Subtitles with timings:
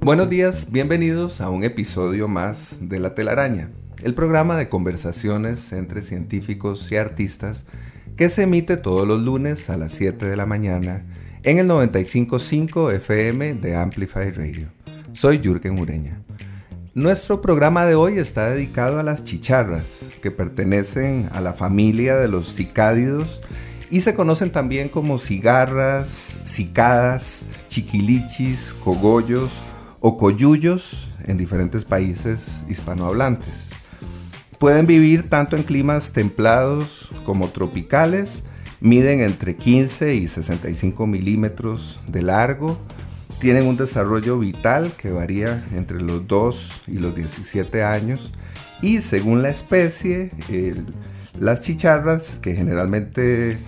[0.00, 3.70] Buenos días, bienvenidos a un episodio más de La telaraña,
[4.04, 7.66] el programa de conversaciones entre científicos y artistas
[8.16, 11.04] que se emite todos los lunes a las 7 de la mañana
[11.42, 14.68] en el 95.5 FM de Amplify Radio.
[15.14, 16.22] Soy Jürgen Ureña.
[16.94, 22.28] Nuestro programa de hoy está dedicado a las chicharras, que pertenecen a la familia de
[22.28, 23.40] los cicádidos
[23.90, 29.50] y se conocen también como cigarras, cicadas, chiquilichis, cogollos
[30.00, 33.68] o coyullos en diferentes países hispanohablantes.
[34.58, 38.44] Pueden vivir tanto en climas templados como tropicales,
[38.80, 42.78] miden entre 15 y 65 milímetros de largo,
[43.40, 48.32] tienen un desarrollo vital que varía entre los 2 y los 17 años
[48.82, 50.30] y según la especie,
[51.38, 53.58] las chicharras que generalmente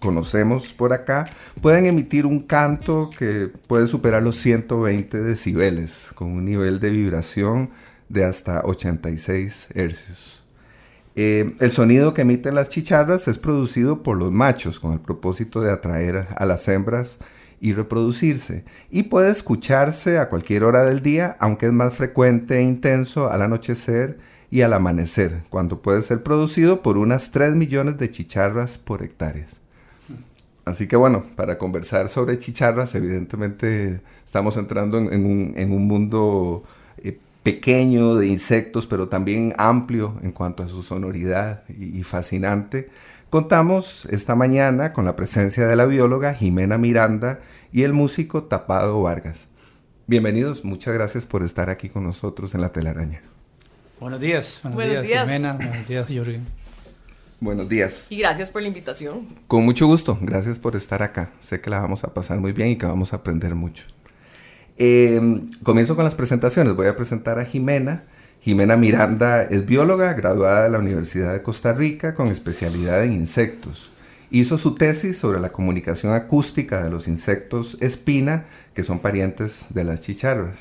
[0.00, 1.26] conocemos por acá
[1.60, 7.70] pueden emitir un canto que puede superar los 120 decibeles con un nivel de vibración
[8.08, 10.42] de hasta 86 hercios.
[11.16, 15.60] Eh, el sonido que emiten las chicharras es producido por los machos con el propósito
[15.60, 17.18] de atraer a las hembras
[17.60, 18.64] y reproducirse.
[18.90, 23.42] Y puede escucharse a cualquier hora del día, aunque es más frecuente e intenso al
[23.42, 24.18] anochecer
[24.50, 29.60] y al amanecer, cuando puede ser producido por unas 3 millones de chicharras por hectáreas.
[30.64, 35.24] Así que bueno, para conversar sobre chicharras, evidentemente estamos entrando en,
[35.72, 36.62] un, mundo
[36.98, 42.90] eh, pequeño de insectos, pero también amplio en cuanto a su sonoridad y fascinante.
[43.30, 47.40] Contamos esta mañana con la presencia de la bióloga Jimena Miranda
[47.72, 49.48] y el músico Tapado Vargas.
[50.06, 53.22] Bienvenidos, muchas gracias por estar aquí con nosotros en la telaraña.
[54.00, 56.46] Buenos días, buenos, días, Jimena, buenos días Jürgen.
[57.40, 58.06] Buenos días.
[58.10, 59.26] Y gracias por la invitación.
[59.48, 61.30] Con mucho gusto, gracias por estar acá.
[61.40, 63.84] Sé que la vamos a pasar muy bien y que vamos a aprender mucho.
[64.76, 65.20] Eh,
[65.64, 66.76] comienzo con las presentaciones.
[66.76, 68.04] Voy a presentar a Jimena.
[68.40, 73.90] Jimena Miranda es bióloga, graduada de la Universidad de Costa Rica con especialidad en insectos.
[74.30, 79.82] Hizo su tesis sobre la comunicación acústica de los insectos espina, que son parientes de
[79.82, 80.58] las chicharras.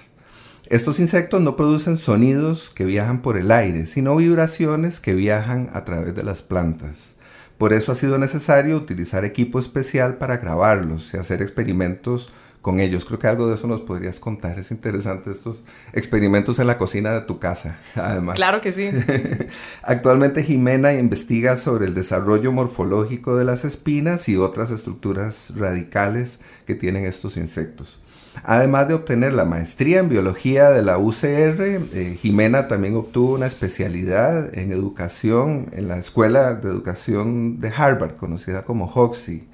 [0.69, 5.85] Estos insectos no producen sonidos que viajan por el aire, sino vibraciones que viajan a
[5.85, 7.15] través de las plantas.
[7.57, 13.05] Por eso ha sido necesario utilizar equipo especial para grabarlos y hacer experimentos con ellos.
[13.05, 14.59] Creo que algo de eso nos podrías contar.
[14.59, 15.63] Es interesante estos
[15.93, 18.35] experimentos en la cocina de tu casa, además.
[18.35, 18.89] Claro que sí.
[19.83, 26.75] Actualmente Jimena investiga sobre el desarrollo morfológico de las espinas y otras estructuras radicales que
[26.75, 27.99] tienen estos insectos.
[28.43, 33.47] Además de obtener la maestría en biología de la UCR, eh, Jimena también obtuvo una
[33.47, 39.47] especialidad en educación en la Escuela de Educación de Harvard, conocida como Hoxie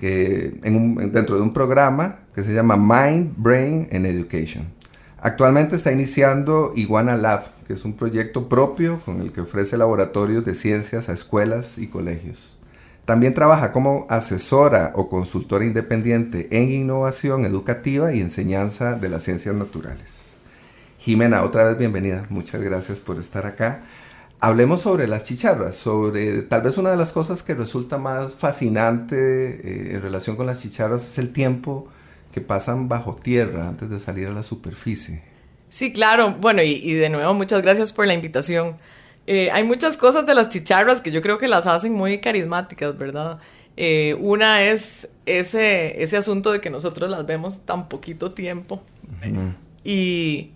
[0.00, 4.66] dentro de un programa que se llama Mind, Brain and Education.
[5.18, 10.44] Actualmente está iniciando Iguana Lab, que es un proyecto propio con el que ofrece laboratorios
[10.44, 12.53] de ciencias a escuelas y colegios.
[13.04, 19.54] También trabaja como asesora o consultora independiente en innovación educativa y enseñanza de las ciencias
[19.54, 20.24] naturales.
[20.98, 22.24] Jimena, otra vez bienvenida.
[22.30, 23.82] Muchas gracias por estar acá.
[24.40, 29.16] Hablemos sobre las chicharras, sobre tal vez una de las cosas que resulta más fascinante
[29.16, 31.88] eh, en relación con las chicharras es el tiempo
[32.32, 35.22] que pasan bajo tierra antes de salir a la superficie.
[35.68, 36.36] Sí, claro.
[36.40, 38.76] Bueno, y, de nuevo, muchas gracias por la invitación.
[39.26, 42.96] Eh, hay muchas cosas de las chicharras que yo creo que las hacen muy carismáticas,
[42.96, 43.38] ¿verdad?
[43.76, 48.82] Eh, una es ese, ese asunto de que nosotros las vemos tan poquito tiempo.
[49.82, 50.50] Y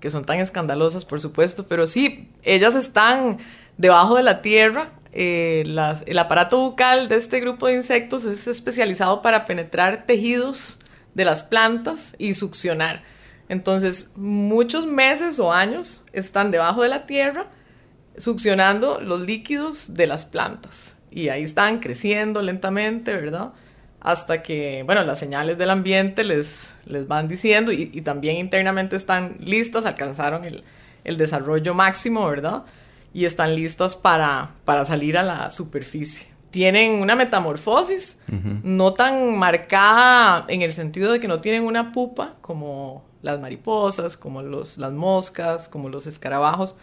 [0.00, 3.38] que son tan escandalosas, por supuesto, pero sí, ellas están
[3.78, 4.90] debajo de la tierra.
[5.12, 5.64] Eh,
[6.06, 10.78] el aparato bucal de este grupo de insectos es especializado para penetrar tejidos
[11.14, 13.02] de las plantas y succionar.
[13.48, 17.46] Entonces, muchos meses o años están debajo de la tierra
[18.16, 20.98] succionando los líquidos de las plantas.
[21.10, 23.52] Y ahí están creciendo lentamente, ¿verdad?
[24.04, 29.38] hasta que, bueno, las señales del ambiente les, les van diciendo y, también internamente están
[29.40, 30.62] listas, alcanzaron el,
[31.04, 32.64] el, desarrollo máximo, ¿verdad?
[33.14, 36.28] Y están listas para, para salir a la superficie.
[36.50, 38.18] tienen una metamorfosis,
[38.62, 44.18] no tan marcada en el sentido de que no tienen una pupa como las mariposas,
[44.18, 46.76] como los, las moscas, como los escarabajos,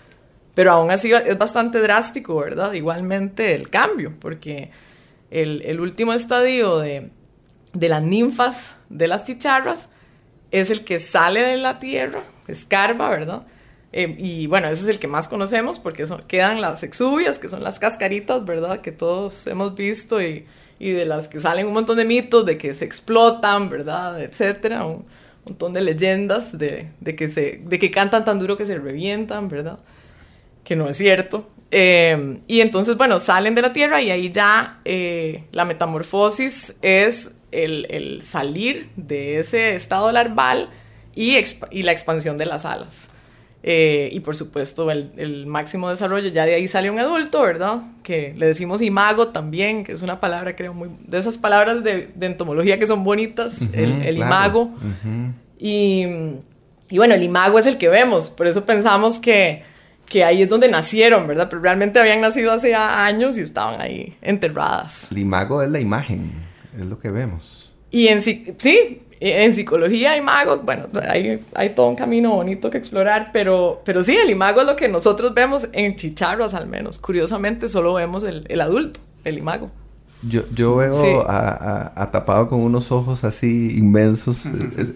[0.54, 2.74] pero aún así es bastante drástico, ¿verdad?
[2.74, 4.72] Igualmente el cambio, porque
[5.30, 7.10] el, último estadio de,
[7.74, 9.90] las ninfas de las chicharras
[10.52, 13.44] es el que sale de la tierra, escarba, ¿verdad?
[13.94, 17.64] Eh, y bueno, ese es el que más conocemos porque quedan las exuvias, que son
[17.64, 18.82] las cascaritas, ¿verdad?
[18.82, 20.46] Que todos hemos visto y,
[20.80, 24.22] de las que salen un montón de mitos de que se explotan, ¿verdad?
[24.22, 24.86] Etcétera.
[24.86, 25.06] Un
[25.46, 29.80] montón de leyendas de, que se, de que cantan tan duro que se revientan, ¿verdad?
[30.64, 31.48] Que no es cierto.
[31.72, 37.34] Eh, y entonces, bueno, salen de la tierra y ahí ya eh, la metamorfosis es
[37.52, 40.70] el, salir de ese estado larval
[41.16, 41.38] y,
[41.72, 43.10] y la expansión de las alas.
[43.64, 47.82] Eh, y por supuesto el, máximo desarrollo, ya de ahí sale un adulto, ¿verdad?
[48.02, 50.90] Que le decimos imago también, que es una palabra creo muy...
[51.06, 54.72] de esas palabras de, entomología que son bonitas, el, imago.
[55.60, 56.06] y,
[56.90, 59.64] y, bueno, el imago es el que vemos, por eso pensamos que,
[60.12, 61.48] que ahí es donde nacieron, ¿verdad?
[61.50, 65.08] Pero realmente habían nacido hace años y estaban ahí enterradas.
[65.10, 66.34] El imago es la imagen,
[66.78, 67.72] es lo que vemos.
[67.92, 72.70] Y en sí, sí, en psicología hay magos, bueno, hay, hay todo un camino bonito
[72.70, 76.68] que explorar, pero, pero sí, el imago es lo que nosotros vemos en chicharros al
[76.68, 76.98] menos.
[76.98, 79.72] Curiosamente solo vemos el, el adulto, el imago.
[80.24, 84.44] Yo, yo veo a, Tapado con unos ojos así inmensos,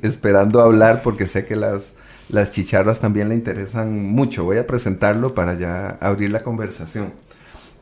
[0.03, 1.93] esperando hablar porque sé que las,
[2.29, 4.43] las chicharras también le interesan mucho.
[4.43, 7.13] Voy a presentarlo para ya abrir la conversación.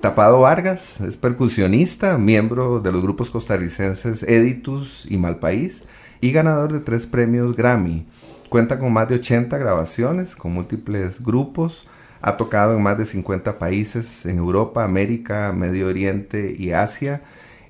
[0.01, 5.83] Tapado Vargas es percusionista, miembro de los grupos costarricenses Editus y Malpaís
[6.19, 8.05] y ganador de tres premios Grammy.
[8.49, 11.87] Cuenta con más de 80 grabaciones, con múltiples grupos.
[12.21, 17.21] Ha tocado en más de 50 países en Europa, América, Medio Oriente y Asia.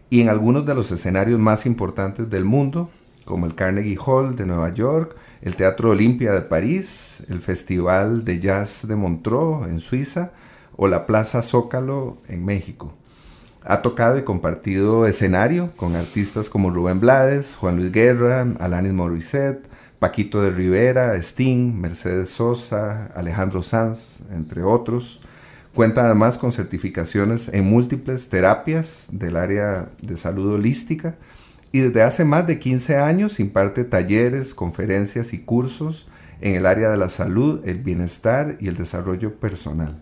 [0.09, 2.89] Y en algunos de los escenarios más importantes del mundo,
[3.25, 8.39] como el Carnegie Hall de Nueva York, el Teatro Olimpia de París, el Festival de
[8.39, 10.31] Jazz de Montreux en Suiza
[10.77, 12.93] o la Plaza Zócalo en México.
[13.65, 19.67] Ha tocado y compartido escenario con artistas como Rubén Blades, Juan Luis Guerra, Alanis Morissette,
[19.99, 25.19] Paquito de Rivera, Sting, Mercedes Sosa, Alejandro Sanz, entre otros.
[25.73, 31.15] Cuenta además con certificaciones en múltiples terapias del área de salud holística
[31.73, 36.07] y desde hace más de 15 años imparte talleres, conferencias y cursos
[36.39, 39.99] en el área de la salud, el bienestar y el desarrollo personal.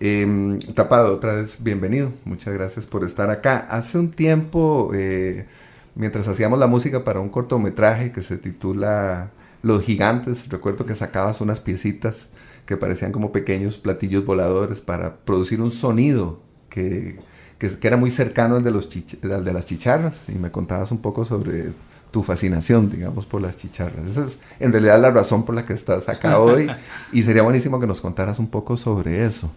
[0.00, 2.14] Em, tapado, otra vez bienvenido.
[2.24, 3.58] Muchas gracias por estar acá.
[3.70, 5.46] Hace un tiempo, eh,
[5.94, 9.30] mientras hacíamos la música para un cortometraje que se titula
[9.62, 12.30] Los Gigantes, recuerdo que sacabas unas piecitas
[12.64, 16.40] que parecían como pequeños platillos voladores para producir un sonido
[16.70, 17.18] que,
[17.58, 18.88] que, era muy cercano al de, los
[19.22, 21.72] al de las chicharras y me contabas un poco sobre
[22.10, 24.06] tu fascinación, digamos, por las chicharras.
[24.06, 26.70] Esa es en realidad la razón por la que estás acá hoy
[27.12, 29.50] y sería buenísimo que nos contaras un poco sobre eso.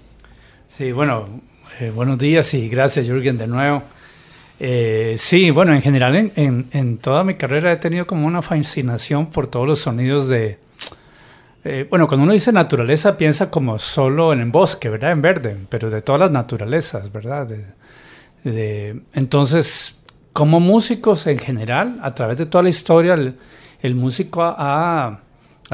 [0.67, 1.27] Sí, bueno,
[1.79, 3.83] eh, buenos días y gracias Jürgen de nuevo.
[4.59, 9.31] Eh, sí, bueno, en general en, en, toda mi carrera he tenido como una fascinación
[9.31, 10.59] por todos los sonidos de...
[11.63, 15.11] Eh, bueno, cuando uno dice naturaleza piensa como solo en el bosque, ¿verdad?
[15.11, 17.47] En verde, pero de todas las naturalezas, ¿verdad?
[17.47, 17.80] De,
[18.43, 19.95] entonces,
[20.33, 25.19] como músicos en general, a través de toda la historia, el, músico ha,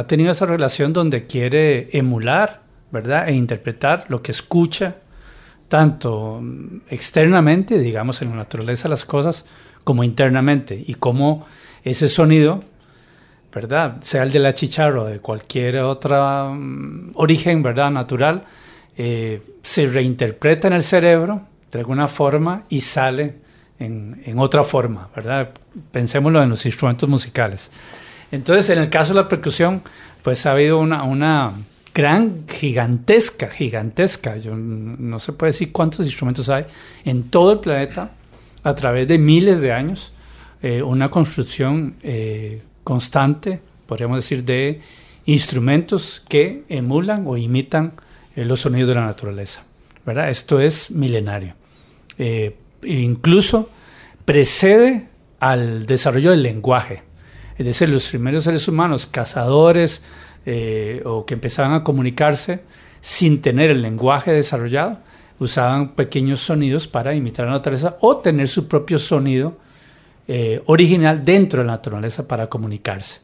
[0.08, 3.28] tenido esa relación donde quiere emular ¿verdad?
[3.28, 4.96] E interpretar lo que escucha,
[5.68, 6.42] tanto
[6.90, 9.46] externamente, digamos, en la naturaleza las cosas,
[9.84, 11.46] como internamente, y cómo
[11.84, 12.64] ese sonido,
[13.54, 13.98] ¿verdad?
[14.02, 17.92] Sea el de la chicharra o de cualquier otro mm, origen, ¿verdad?
[17.92, 18.44] Natural,
[18.98, 23.36] eh, se reinterpreta en el cerebro de alguna forma y sale
[23.80, 25.50] en, en, otra forma, ¿verdad?
[25.92, 27.72] Pensémoslo en los instrumentos musicales.
[28.32, 29.82] Entonces, en el caso de la percusión,
[30.24, 31.54] pues ha habido una, una
[31.94, 34.38] gran, gigantesca, gigantesca.
[34.38, 36.66] Yo no se puede decir cuántos instrumentos hay
[37.06, 38.12] en todo el planeta
[38.64, 40.12] a través de miles de años.
[40.62, 44.82] Eh, una construcción eh, constante, podríamos decir, de
[45.26, 47.94] instrumentos que emulan o imitan
[48.36, 49.64] eh, los sonidos de la naturaleza.
[50.30, 51.56] Esto es milenario.
[52.84, 53.70] incluso
[54.26, 55.08] precede
[55.40, 57.04] al desarrollo del lenguaje.
[57.58, 60.02] Es decir, los primeros seres humanos, cazadores,
[60.46, 62.62] eh, o que empezaban a comunicarse
[63.02, 65.00] sin tener el lenguaje desarrollado,
[65.40, 69.58] usaban pequeños sonidos para imitar la naturaleza o tener su propio sonido
[70.28, 73.20] eh, original dentro de la naturaleza para comunicarse.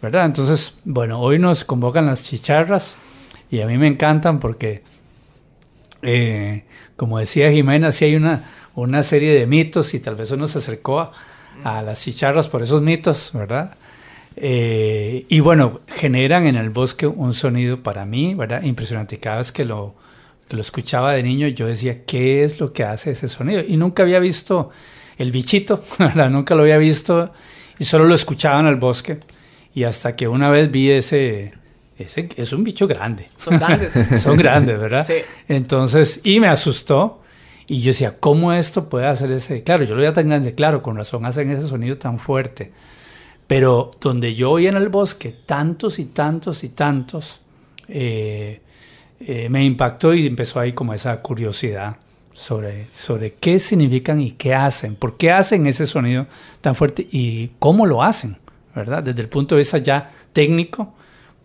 [0.00, 0.26] ¿verdad?
[0.26, 2.96] Entonces, bueno, hoy nos convocan las chicharras
[3.50, 4.82] y a mí me encantan porque,
[6.02, 6.64] eh,
[6.96, 10.58] como decía Jimena, sí hay una, una serie de mitos y tal vez uno se
[10.58, 11.12] acercó a,
[11.64, 13.76] a las chicharras por esos mitos, ¿verdad?
[14.36, 18.62] Eh, y bueno, generan en el bosque un sonido para mí, ¿verdad?
[18.62, 19.18] Impresionante.
[19.18, 19.94] Cada vez que lo,
[20.48, 23.62] que lo escuchaba de niño, yo decía, ¿qué es lo que hace ese sonido?
[23.66, 24.70] Y nunca había visto
[25.18, 26.30] el bichito, ¿verdad?
[26.30, 27.32] Nunca lo había visto
[27.78, 29.20] y solo lo escuchaba en el bosque.
[29.74, 31.52] Y hasta que una vez vi ese,
[32.02, 33.28] ese es un bicho grande.
[33.36, 33.92] Son grandes.
[34.22, 35.06] Son grandes, ¿verdad?
[35.06, 35.14] Sí.
[35.48, 37.22] Entonces, y me asustó.
[37.66, 39.62] Y yo decía, ¿cómo esto puede hacer ese?
[39.62, 42.72] Claro, yo lo veía tan grande, claro, con razón hacen ese sonido tan fuerte.
[43.46, 47.40] Pero donde yo oí en el bosque tantos y tantos y tantos,
[47.86, 48.60] eh,
[49.20, 51.96] eh, me impactó y empezó ahí como esa curiosidad
[52.32, 56.26] sobre, sobre qué significan y qué hacen, por qué hacen ese sonido
[56.60, 58.38] tan fuerte y cómo lo hacen,
[58.74, 59.02] ¿verdad?
[59.02, 60.94] Desde el punto de vista ya técnico,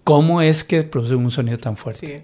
[0.05, 2.23] cómo es que producen un sonido tan fuerte.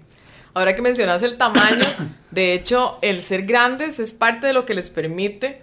[0.54, 1.84] Ahora que mencionas el tamaño,
[2.30, 5.60] de hecho, el ser grandes es parte de lo que les permite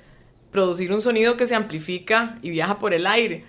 [0.52, 3.46] producir un sonido que se amplifica y viaja por el aire.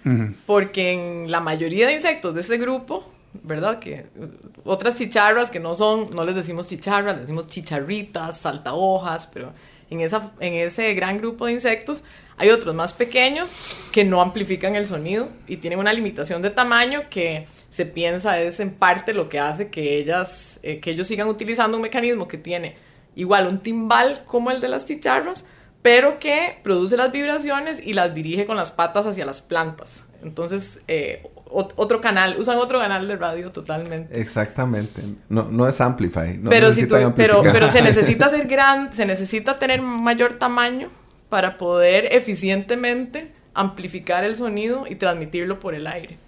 [0.46, 3.10] Porque en la mayoría de insectos de ese grupo,
[3.42, 3.78] ¿verdad?
[3.78, 9.26] Que uh, otras chicharras que no son, no les decimos chicharras, les decimos chicharritas, saltahojas,
[9.26, 9.52] pero
[9.88, 12.04] en, esa, en ese gran grupo de insectos
[12.40, 13.52] hay otros más pequeños
[13.92, 18.58] que no amplifican el sonido y tienen una limitación de tamaño que se piensa es
[18.60, 22.38] en parte lo que hace que ellas, eh, que ellos sigan utilizando un mecanismo que
[22.38, 22.74] tiene
[23.14, 25.44] igual un timbal como el de las chicharras,
[25.82, 30.04] pero que produce las vibraciones y las dirige con las patas hacia las plantas.
[30.22, 34.20] Entonces, eh, ot- otro canal, usan otro canal de radio totalmente.
[34.20, 35.02] Exactamente.
[35.28, 36.36] No, no es Amplify.
[36.38, 40.88] No pero, si tú- pero, pero se necesita ser gran, se necesita tener mayor tamaño
[41.30, 46.18] para poder eficientemente amplificar el sonido y transmitirlo por el aire.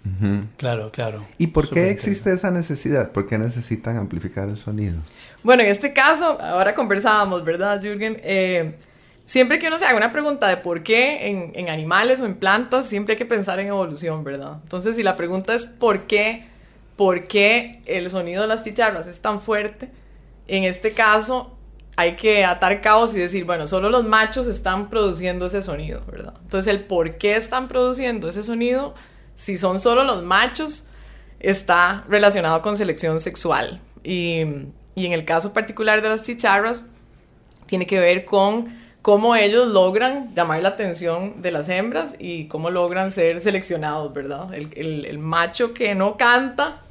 [0.57, 1.27] Claro, claro.
[1.39, 3.13] ¿Y por qué existe esa necesidad?
[3.13, 4.99] ¿Por qué necesitan amplificar el sonido?
[5.43, 8.21] Bueno, en este caso, ahora conversábamos, ¿verdad, Jürgen?
[8.23, 8.77] Eh,
[9.25, 12.35] siempre que uno se haga una pregunta de por qué en, en animales o en
[12.37, 14.59] plantas, siempre hay que pensar en evolución, ¿verdad?
[14.63, 16.47] Entonces, si la pregunta es por qué,
[16.97, 19.91] por qué el sonido de las chicharras es tan fuerte,
[20.47, 21.57] en este caso
[21.97, 26.35] hay que atar cabos y decir, bueno, solo los machos están produciendo ese sonido, ¿verdad?
[26.43, 28.95] Entonces, el por qué están produciendo ese sonido,
[29.37, 30.87] si son solo los machos,
[31.41, 33.81] está relacionado con selección sexual.
[34.05, 34.43] Y,
[34.95, 36.85] y en el caso particular de las chicharras,
[37.67, 42.71] tiene que ver con cómo ellos logran llamar la atención de las hembras y cómo
[42.71, 44.55] logran ser seleccionados, ¿verdad?
[44.55, 46.83] El, macho que no canta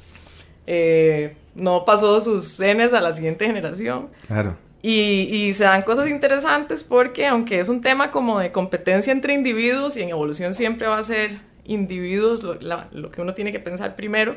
[0.66, 4.10] eh, no pasó sus genes a la siguiente generación.
[4.26, 4.56] Claro.
[4.84, 9.32] Y, y se dan cosas interesantes porque aunque es un tema como de competencia entre
[9.32, 13.52] individuos y en evolución siempre va a ser individuos lo, la- lo que uno tiene
[13.52, 14.36] que pensar primero,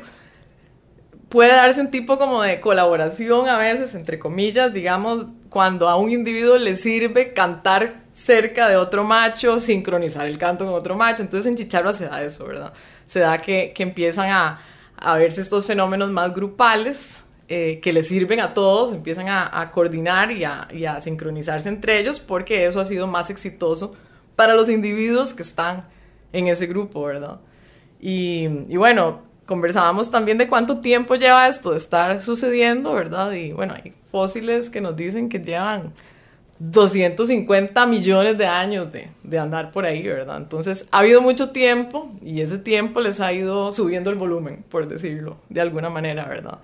[1.28, 6.10] puede darse un tipo como de colaboración a veces, entre comillas, digamos, cuando a un
[6.10, 11.22] individuo le sirve cantar cerca de otro macho, sincronizar el canto con otro macho.
[11.22, 12.72] Entonces en Chicharra se da eso, ¿verdad?
[13.04, 14.60] Se da que, que empiezan a,
[14.96, 20.32] a verse estos fenómenos más grupales eh, que le sirven a todos, empiezan a, coordinar
[20.32, 23.94] y a, y a sincronizarse entre ellos porque eso ha sido más exitoso
[24.34, 25.84] para los individuos que están
[26.32, 27.38] en ese grupo, ¿verdad?
[28.00, 33.32] Y, y bueno, conversábamos también de cuánto tiempo lleva esto de estar sucediendo, ¿verdad?
[33.32, 35.92] Y bueno, hay fósiles que nos dicen que llevan
[36.58, 40.38] 250 millones de años de, de andar por ahí, ¿verdad?
[40.38, 44.88] Entonces ha habido mucho tiempo y ese tiempo les ha ido subiendo el volumen, por
[44.88, 46.58] decirlo de alguna manera, ¿verdad?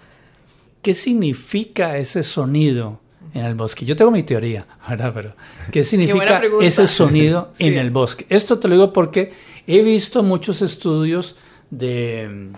[0.83, 3.01] ¿Qué significa ese sonido
[3.35, 3.85] en el bosque?
[3.85, 5.13] Yo tengo mi teoría, ¿verdad?
[5.15, 5.35] Pero
[5.71, 6.67] ¿qué significa pregunta.
[6.67, 7.69] ese sonido Sí.
[7.69, 8.27] en el bosque?
[8.29, 9.33] Esto te lo digo porque
[9.67, 11.37] he visto muchos estudios
[11.71, 12.51] de,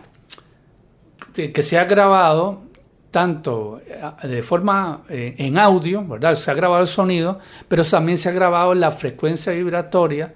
[1.35, 2.63] de que se ha grabado
[3.11, 6.35] tanto eh, de forma eh, en audio, ¿verdad?
[6.35, 7.39] Se ha grabado el sonido,
[7.69, 10.35] pero también se ha grabado la frecuencia vibratoria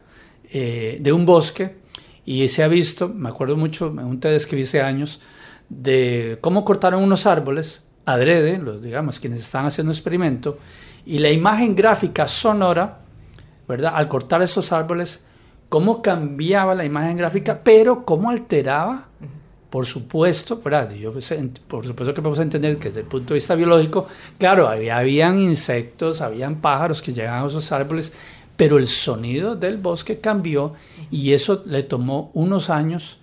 [0.50, 1.76] eh, de un bosque
[2.24, 5.20] y se ha visto, me acuerdo mucho, en un TEDx que vi hace años,
[5.68, 10.58] de cómo cortaron unos árboles adrede, los, digamos, quienes están haciendo experimento,
[11.04, 13.00] y la imagen gráfica sonora,
[13.68, 13.92] ¿verdad?
[13.94, 15.24] Al cortar esos árboles,
[15.68, 19.08] cómo cambiaba la imagen gráfica, pero cómo alteraba,
[19.68, 20.90] por supuesto, ¿verdad?
[20.94, 21.34] Yo, pues,
[21.66, 24.06] por supuesto que podemos entender que desde el punto de vista biológico,
[24.38, 28.14] claro, había, habían insectos, habían pájaros que llegaban a esos árboles,
[28.56, 30.72] pero el sonido del bosque cambió
[31.10, 33.18] y eso le tomó unos años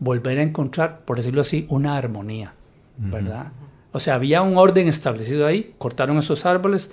[0.00, 2.54] volver a encontrar, por decirlo así, una armonía,
[2.96, 3.52] ¿verdad?
[3.92, 6.90] O sea, había un orden establecido ahí, cortaron esos árboles,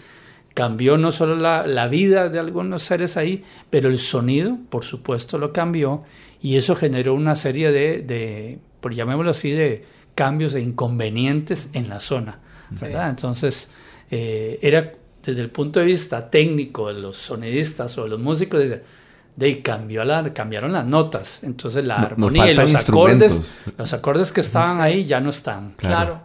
[0.53, 5.37] cambió no solo la, la vida de algunos seres ahí, pero el sonido, por supuesto,
[5.37, 6.03] lo cambió
[6.41, 9.85] y eso generó una serie de, de por llamémoslo así, de
[10.15, 12.39] cambios e inconvenientes en la zona,
[12.81, 13.09] ¿verdad?
[13.09, 13.69] Entonces,
[14.09, 18.61] eh, era desde el punto de vista técnico de los sonidistas o de los músicos,
[19.37, 24.41] de cambió la, cambiaron las notas, entonces la armonía y los acordes, los acordes que
[24.41, 25.73] estaban ahí ya no están.
[25.77, 26.21] Claro.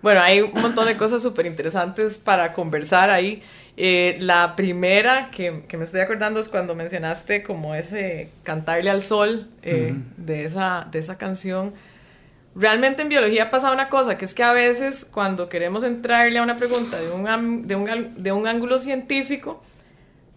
[0.00, 3.42] Bueno, hay un montón de cosas súper interesantes para conversar ahí.
[3.76, 9.02] Eh, la primera que, que, me estoy acordando es cuando mencionaste como ese cantarle al
[9.02, 11.74] sol eh, de, esa, de esa canción.
[12.54, 16.44] Realmente en biología pasa una cosa, que es que a veces cuando queremos entrarle a
[16.44, 19.64] una pregunta de un, de un, de un ángulo científico,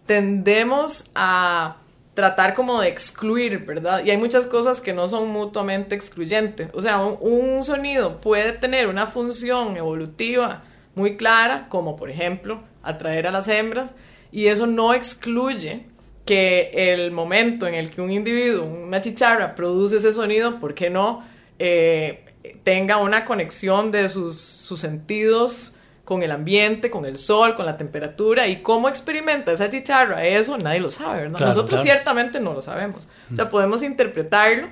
[0.06, 1.76] tendemos a
[2.14, 4.04] tratar como de excluir, ¿verdad?
[4.04, 6.68] Y hay muchas cosas que no son mutuamente excluyentes.
[6.74, 10.62] O sea, un, sonido puede tener una función evolutiva
[10.94, 13.94] muy clara, como por ejemplo atraer a las hembras,
[14.32, 15.86] y eso no excluye
[16.24, 20.90] que el momento en el que un individuo, una chicharra, produce ese sonido, ¿por qué
[20.90, 21.24] no?
[21.58, 22.24] Eh,
[22.62, 25.74] tenga una conexión de sus, sus sentidos
[26.10, 30.58] con el ambiente, con el sol, con la temperatura y cómo experimenta esa chicharra, eso
[30.58, 31.38] nadie lo sabe, ¿verdad?
[31.38, 33.06] Nosotros ciertamente no lo sabemos.
[33.32, 34.66] O sea, podemos interpretarlo,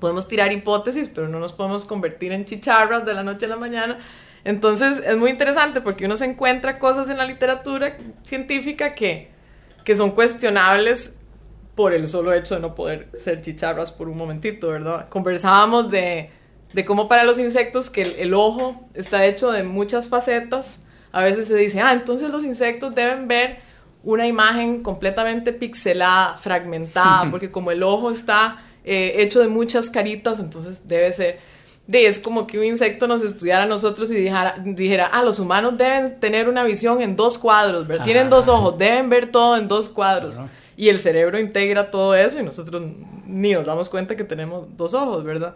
[0.00, 3.56] podemos tirar hipótesis, pero no nos podemos convertir en chicharras de la noche a la
[3.56, 4.00] mañana.
[4.42, 9.30] Entonces es muy interesante porque uno se encuentra cosas en la literatura científica que,
[9.84, 11.12] que son cuestionables
[11.76, 15.08] por el solo hecho de no poder ser chicharras por un momentito, ¿verdad?
[15.10, 16.28] Conversábamos de
[16.76, 20.78] de cómo para los insectos que el, ojo está hecho de muchas facetas,
[21.10, 23.60] a veces se dice, ah, entonces los insectos deben ver
[24.04, 30.38] una imagen completamente pixelada, fragmentada, porque como el ojo está eh, hecho de muchas caritas,
[30.38, 31.38] entonces debe ser...
[31.86, 35.38] De, es como que un insecto nos estudiara a nosotros y dijera, dijera, ah, los
[35.38, 38.04] humanos deben tener una visión en dos cuadros, ¿verdad?
[38.04, 40.38] Tienen dos ojos, deben ver todo en dos cuadros.
[40.76, 42.82] Y el cerebro integra todo eso y nosotros
[43.24, 45.54] ni nos damos cuenta que tenemos dos ojos, ¿verdad?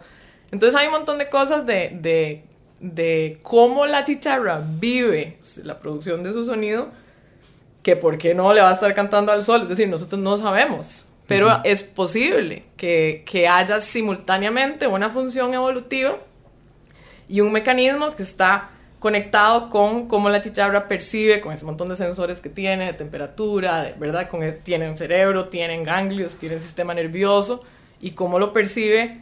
[0.51, 2.43] Entonces hay un montón de cosas de,
[2.79, 6.89] de, cómo la chicharra vive la producción de su sonido,
[7.83, 9.63] que por qué no le va a estar cantando al sol.
[9.63, 16.17] Es decir, nosotros no sabemos, pero es posible que, que haya simultáneamente una función evolutiva
[17.29, 21.95] y un mecanismo que está conectado con cómo la chicharra percibe, con ese montón de
[21.95, 24.29] sensores que tiene, de temperatura, de, ¿verdad?
[24.29, 27.61] Con, tienen cerebro, tienen ganglios, tienen sistema nervioso,
[27.99, 29.21] y cómo lo percibe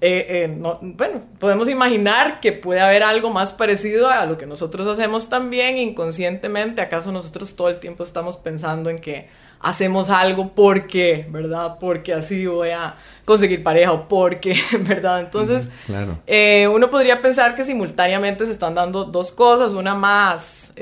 [0.00, 4.86] eh, eh, bueno, podemos imaginar que puede haber algo más parecido a lo que nosotros
[4.86, 6.80] hacemos también inconscientemente.
[6.80, 9.28] ¿Acaso nosotros todo el tiempo estamos pensando en que
[9.60, 11.78] hacemos algo porque, ¿verdad?
[11.80, 15.20] Porque así voy a conseguir pareja o porque, ¿verdad?
[15.20, 16.18] Entonces, claro.
[16.26, 20.72] Eh, uno podría pensar que simultáneamente se están dando dos cosas, una más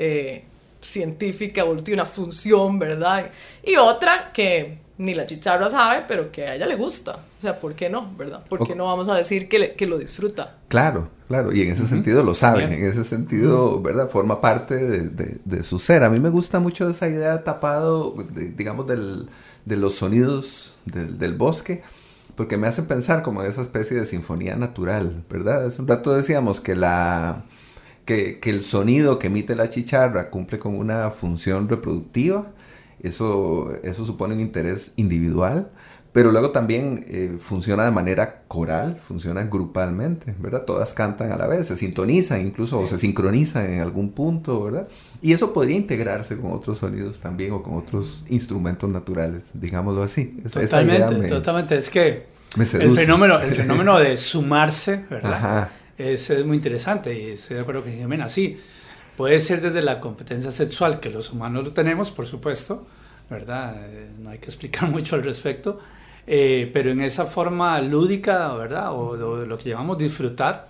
[0.81, 3.31] científica, evolutiva, una función, ¿verdad?
[3.63, 7.19] Y otra que ni la chicharra sabe, pero que a ella le gusta.
[7.39, 8.45] O sea, ¿por qué no, verdad?
[8.47, 10.57] ¿Por qué no vamos a decir que, que lo disfruta?
[10.67, 14.09] Claro, claro, y en ese sentido lo saben, en ese sentido, ¿verdad?
[14.09, 16.03] Forma parte de, de, su ser.
[16.03, 18.15] A mí me gusta mucho esa idea tapado,
[18.55, 19.27] digamos, del,
[19.65, 21.81] de los sonidos del, del, bosque,
[22.35, 25.65] porque me hace pensar como en esa especie de sinfonía natural, ¿verdad?
[25.65, 27.43] Hace un rato decíamos que la...
[28.05, 32.47] Que, que el sonido que emite la chicharra cumple con una función reproductiva,
[33.03, 35.69] eso, eso supone un interés individual,
[36.13, 40.63] pero luego también eh, funciona de manera coral, funciona grupalmente, ¿verdad?
[40.63, 44.87] Todas cantan a la vez, se sintonizan incluso o se sincronizan en algún punto, ¿verdad?
[45.23, 50.37] Y eso podría integrarse con otros sonidos también o con otros instrumentos naturales, digámoslo así.
[50.53, 51.77] totalmente, totalmente.
[51.77, 52.27] Es que
[52.79, 55.69] el fenómeno, el fenómeno de sumarse, ¿verdad?
[55.97, 58.57] Es, es, muy interesante y estoy de acuerdo con Jimena, sí.
[59.17, 62.87] Puede ser desde la competencia sexual, que los humanos lo tenemos, por supuesto,
[63.29, 63.75] ¿verdad?
[63.89, 65.79] Eh, no hay que explicar mucho al respecto,
[66.25, 68.91] eh, pero en esa forma lúdica, ¿verdad?
[68.93, 70.67] O, lo que llamamos disfrutar,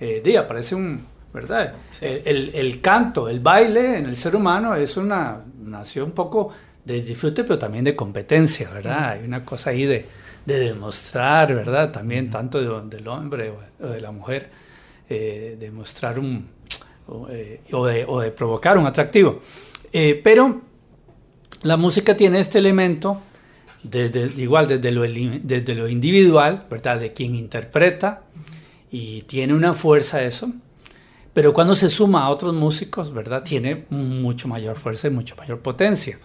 [0.00, 1.74] eh, aparece un, ¿verdad?
[2.00, 6.52] El, el, canto, el baile en el ser humano es una, nació un poco
[6.84, 9.10] de disfrute, pero también de competencia, ¿verdad?
[9.10, 10.06] Hay una cosa ahí de,
[10.44, 11.92] de demostrar, ¿verdad?
[11.92, 14.50] También tanto del hombre o de la mujer,
[15.08, 16.48] demostrar un,
[17.30, 19.40] eh, o, de, provocar un atractivo.
[19.92, 20.60] Eh, pero
[21.62, 23.20] la música tiene este elemento,
[23.82, 27.00] desde, igual desde lo, desde lo individual, ¿verdad?
[27.00, 28.24] De quien interpreta,
[28.90, 30.50] y tiene una fuerza eso,
[31.32, 33.42] pero cuando se suma a otros músicos, ¿verdad?
[33.42, 36.18] Tiene mucho mayor fuerza y mucho mayor potencia.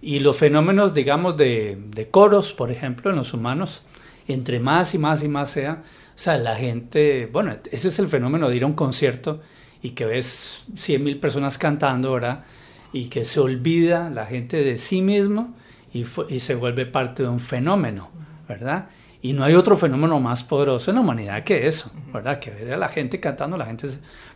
[0.00, 3.82] Y los fenómenos, digamos, de, de, coros, por ejemplo, en los humanos,
[4.26, 5.82] entre más y más y más sea,
[6.14, 9.40] o sea, la gente, bueno, ese es el fenómeno de ir a un concierto
[9.82, 12.44] y que ves 100.000 personas cantando, ¿verdad?
[12.92, 15.54] Y que se olvida la gente de sí mismo
[15.92, 18.10] y, y, se vuelve parte de un fenómeno,
[18.48, 18.88] ¿verdad?
[19.20, 22.38] Y no hay otro fenómeno más poderoso en la humanidad que eso, ¿verdad?
[22.38, 23.88] Que ver a la gente cantando, la gente,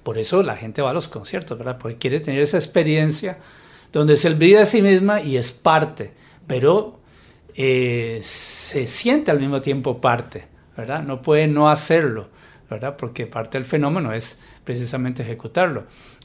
[0.02, 1.78] por eso la gente va a los conciertos, ¿verdad?
[1.78, 3.38] Porque quiere tener esa experiencia
[3.92, 6.12] donde se olvida a sí misma y es parte,
[6.46, 6.98] pero
[7.54, 11.02] eh, se siente al mismo tiempo parte, ¿verdad?
[11.02, 12.28] No puede no hacerlo,
[12.72, 12.96] ¿verdad?
[12.96, 15.84] Porque parte del fenómeno es precisamente ejecutarlo.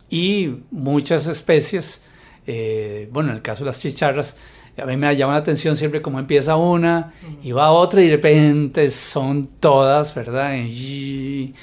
[0.10, 2.02] Y muchas especies,
[2.46, 4.38] eh, bueno, en el caso de las chicharras,
[4.82, 8.16] a mí me llama la atención siempre cómo empieza una y va otra y de
[8.16, 10.56] repente son todas, ¿verdad?
[10.56, 11.54] Y,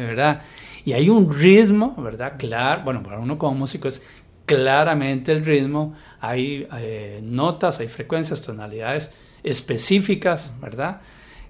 [0.00, 0.42] ¿verdad?
[0.86, 2.34] Y hay un ritmo, ¿verdad?
[2.38, 4.02] Claro, bueno, para uno como músico es
[4.46, 9.10] claramente el ritmo, hay eh, notas, hay frecuencias, tonalidades
[9.42, 11.02] específicas, ¿verdad?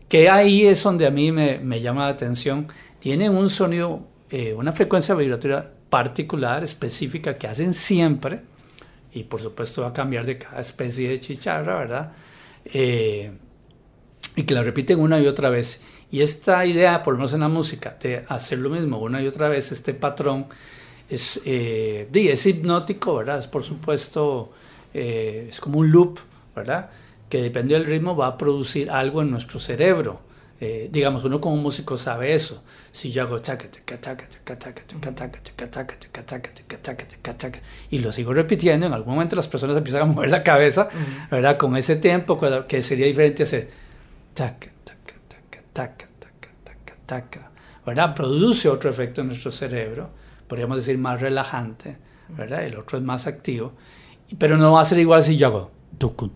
[0.08, 2.66] Que ahí es donde a mí me, llama la atención.
[2.98, 8.40] Tienen un sonido, eh, una frecuencia vibratoria particular, específica, que hacen siempre,
[9.12, 12.12] y por supuesto va a cambiar de cada especie de chicharra, ¿verdad?
[12.64, 13.32] Eh,
[14.36, 15.80] y que la repiten una y otra vez.
[16.10, 19.26] Y esta idea, por lo menos en la música, de hacer lo mismo una y
[19.26, 20.46] otra vez, este patrón,
[21.08, 23.38] es, eh, es hipnótico, ¿verdad?
[23.38, 24.52] Es por supuesto,
[24.94, 26.18] eh, es como un loop,
[26.54, 26.90] ¿verdad?
[27.28, 30.28] Que depende del ritmo va a producir algo en nuestro cerebro.
[30.60, 32.64] Eh, digamos, uno como músico sabe eso.
[32.90, 33.40] Si yo hago
[37.90, 40.88] y lo sigo repitiendo, en algún momento las personas empiezan a mover la cabeza,
[41.30, 41.56] ¿verdad?
[41.56, 43.70] Con ese tiempo que sería diferente hacer
[44.34, 47.50] taca, taca, taca, taca, taca, taca, taca,
[47.86, 48.14] ¿verdad?
[48.14, 50.10] Produce otro efecto en nuestro cerebro,
[50.48, 51.98] podríamos decir más relajante,
[52.30, 52.64] ¿verdad?
[52.64, 53.74] El otro es más activo,
[54.38, 56.28] pero no va a ser igual si yo hago tucu,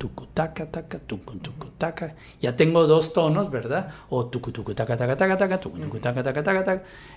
[1.78, 2.14] taca.
[2.40, 3.88] Ya tengo dos tonos, ¿verdad?
[4.10, 5.78] O tucu, tucu, taca, taca, taca, taca, tucu,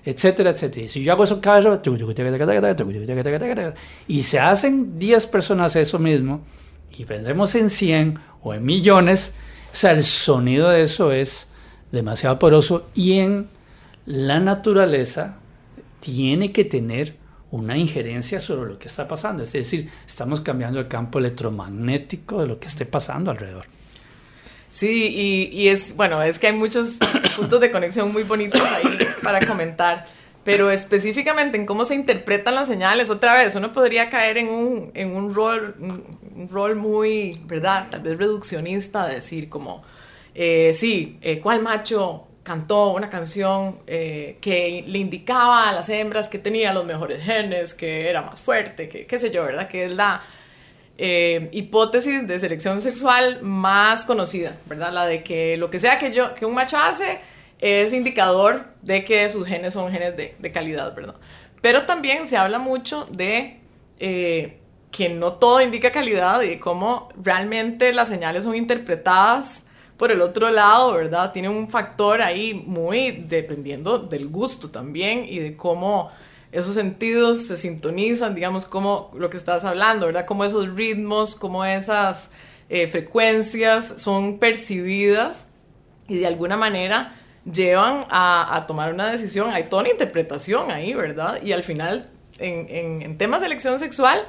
[0.04, 0.86] etcétera, etcétera.
[0.86, 3.06] Y si yo hago eso cada vez, tucu, tucu, taca, taca, taca, taca, tucu, tucu,
[3.06, 3.74] taca, taca, taca, taca,
[4.08, 6.41] y se hacen 10 personas eso mismo,
[6.98, 9.34] y pensemos en 100 o en millones,
[9.71, 11.48] o sea, el sonido de eso es
[11.91, 13.48] demasiado poroso y en
[14.06, 15.38] la naturaleza
[16.00, 17.15] tiene que tener
[17.56, 19.44] una injerencia sobre lo que está pasando.
[19.44, 23.65] Es decir, estamos cambiando el campo electromagnético de lo que esté pasando alrededor.
[24.72, 27.00] Sí, y, es, bueno, es que hay muchos
[27.38, 30.06] puntos de conexión muy bonitos ahí para comentar,
[30.44, 34.91] pero específicamente en cómo se interpretan las señales, otra vez, uno podría caer en un,
[34.94, 37.88] en un rol, un, rol muy, ¿verdad?
[37.89, 39.82] Tal vez reduccionista, de decir como,
[40.34, 46.30] eh, sí, eh, ¿cuál macho cantó una canción eh, que le indicaba a las hembras
[46.30, 49.68] que tenía los mejores genes, que era más fuerte, que qué sé yo, ¿verdad?
[49.68, 50.24] Que es la
[50.98, 54.94] eh, hipótesis de selección sexual más conocida, ¿verdad?
[54.94, 57.20] La de que lo que sea que, yo, que un macho hace
[57.60, 61.16] es indicador de que sus genes son genes de, de calidad, ¿verdad?
[61.62, 63.60] Pero también se habla mucho de
[64.00, 64.60] eh,
[64.92, 69.64] que no todo indica calidad y cómo realmente las señales son interpretadas
[69.98, 71.32] por el otro lado, ¿verdad?
[71.32, 76.12] Tiene un factor ahí muy dependiendo del gusto también y de cómo
[76.52, 80.26] esos sentidos se sintonizan, digamos, como lo que estás hablando, ¿verdad?
[80.26, 82.30] Cómo esos ritmos, cómo esas
[82.70, 85.50] eh, frecuencias son percibidas
[86.08, 87.16] y de alguna manera
[87.52, 89.52] llevan a, tomar una decisión.
[89.52, 91.42] Hay toda una interpretación ahí, ¿verdad?
[91.44, 94.26] Y al final, en temas de elección sexual,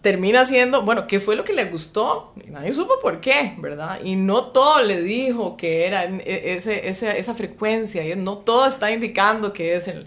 [0.00, 2.32] termina siendo, bueno, ¿qué fue lo que le gustó?
[2.46, 4.00] nadie supo por qué, ¿verdad?
[4.02, 8.90] Y no todo le dijo que era e, ese, esa frecuencia, y no todo está
[8.90, 10.06] indicando que es el,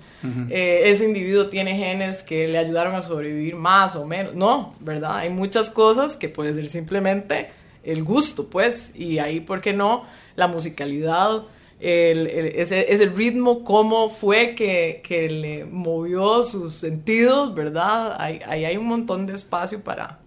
[0.49, 4.33] eh, ese individuo tiene genes que le ayudaron a sobrevivir más o menos.
[4.33, 5.17] No, ¿verdad?
[5.17, 7.51] Hay muchas cosas que puede ser simplemente
[7.83, 10.05] el gusto, pues, y ahí, ¿por qué no?
[10.35, 11.43] La musicalidad,
[11.83, 18.15] el, ese, ritmo, cómo fue que, que, le movió sus sentidos, ¿verdad?
[18.17, 20.19] Ahí, hay un montón de espacio para,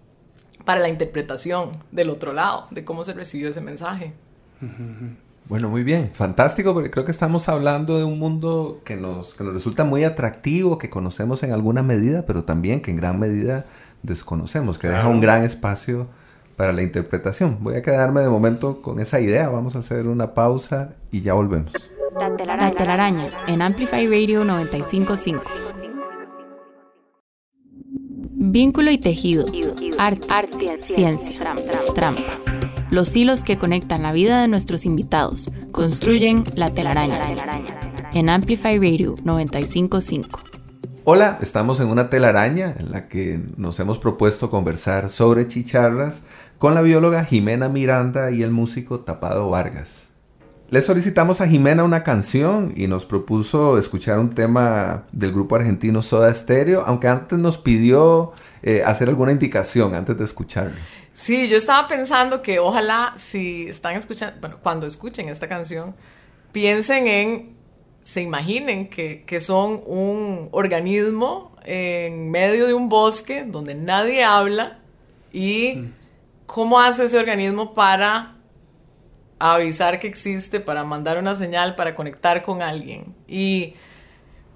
[0.65, 4.13] para la interpretación del otro lado, de cómo se recibió ese mensaje.
[5.49, 9.43] Bueno, muy bien, fantástico, porque creo que estamos hablando de un mundo que nos, que
[9.43, 13.65] nos resulta muy atractivo, que conocemos en alguna medida, pero también que en gran medida
[14.03, 16.07] desconocemos, que deja un gran espacio
[16.57, 17.59] para la interpretación.
[17.61, 19.47] Voy a quedarme de momento con esa idea.
[19.47, 21.71] Vamos a hacer una pausa y ya volvemos.
[22.57, 25.43] La telaraña, en Amplify Radio 955.
[28.49, 29.45] Vínculo y tejido,
[29.99, 30.25] arte,
[30.79, 31.39] ciencia,
[31.93, 32.39] trampa.
[32.89, 37.21] Los hilos que conectan la vida de nuestros invitados construyen la telaraña.
[38.13, 40.39] En Amplify Radio 955.
[41.03, 46.21] Hola, estamos en una telaraña en la que nos hemos propuesto conversar sobre chicharras
[46.57, 50.07] con la bióloga Jimena Miranda y el músico Tapado Vargas.
[50.69, 56.01] Le solicitamos a Jimena una canción y nos propuso escuchar un tema del grupo argentino
[56.01, 60.75] Soda Stereo, aunque antes nos pidió eh, hacer alguna indicación antes de escucharlo.
[61.13, 65.95] Sí, yo estaba pensando que ojalá si están escuchando, bueno, cuando escuchen esta canción,
[66.51, 67.55] piensen en,
[68.03, 74.79] se imaginen que, que son un organismo en medio de un bosque donde nadie habla
[75.31, 75.96] y mm.
[76.47, 78.37] Cómo hace ese organismo para
[79.37, 83.13] avisar que existe, para mandar una señal, para conectar con alguien.
[83.27, 83.75] Y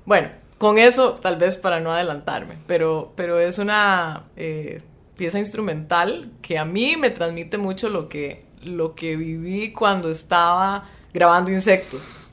[0.05, 4.81] bueno, con eso tal vez para no adelantarme, pero, pero es una eh,
[5.15, 10.89] pieza instrumental que a mí me transmite mucho lo que, lo que viví cuando estaba
[11.13, 12.23] grabando insectos.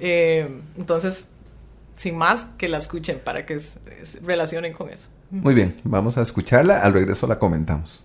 [0.00, 1.28] Eh, entonces,
[1.94, 3.78] sin más, que la escuchen para que se
[4.20, 5.10] relacionen con eso.
[5.30, 8.02] Muy bien, vamos a escucharla, al regreso la comentamos.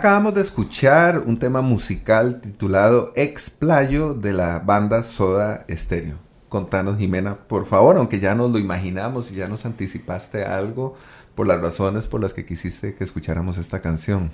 [0.00, 6.16] Acabamos de escuchar un tema musical titulado Explayo de la banda Soda Stereo.
[6.48, 10.96] Contanos, Jimena, por favor, aunque ya nos lo imaginamos y ya nos anticipaste algo
[11.34, 14.30] por las razones por las que quisiste que escucháramos esta canción.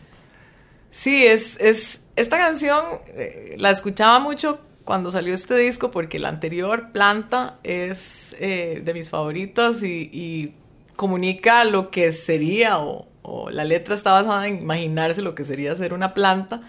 [0.92, 6.28] Sí, es, es esta canción eh, la escuchaba mucho cuando salió este disco porque la
[6.28, 10.54] anterior, Planta, es eh, de mis favoritas y, y
[10.94, 15.74] comunica lo que sería o, o la letra está basada en imaginarse lo que sería
[15.74, 16.60] ser una planta.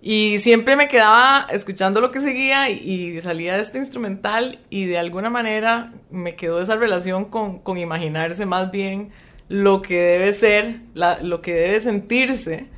[0.00, 4.98] Y siempre me quedaba escuchando lo que seguía y, salía de este instrumental y de
[4.98, 9.10] alguna manera me quedó esa relación con, con imaginarse más bien
[9.48, 12.68] lo que debe ser, lo que debe sentirse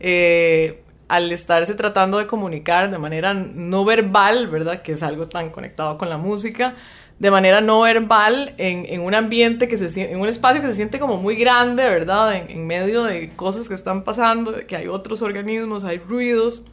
[0.00, 4.82] eh, al estarse tratando de comunicar de manera no verbal, ¿verdad?
[4.82, 6.74] Que es algo tan conectado con la música,
[7.18, 10.74] de manera no verbal en, en, un ambiente que se en un espacio que se
[10.74, 12.36] siente como muy grande, ¿verdad?
[12.36, 16.66] En, en, medio de cosas que están pasando, que hay otros organismos, hay ruidos.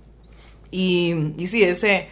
[0.70, 2.10] Y, y sí, ese,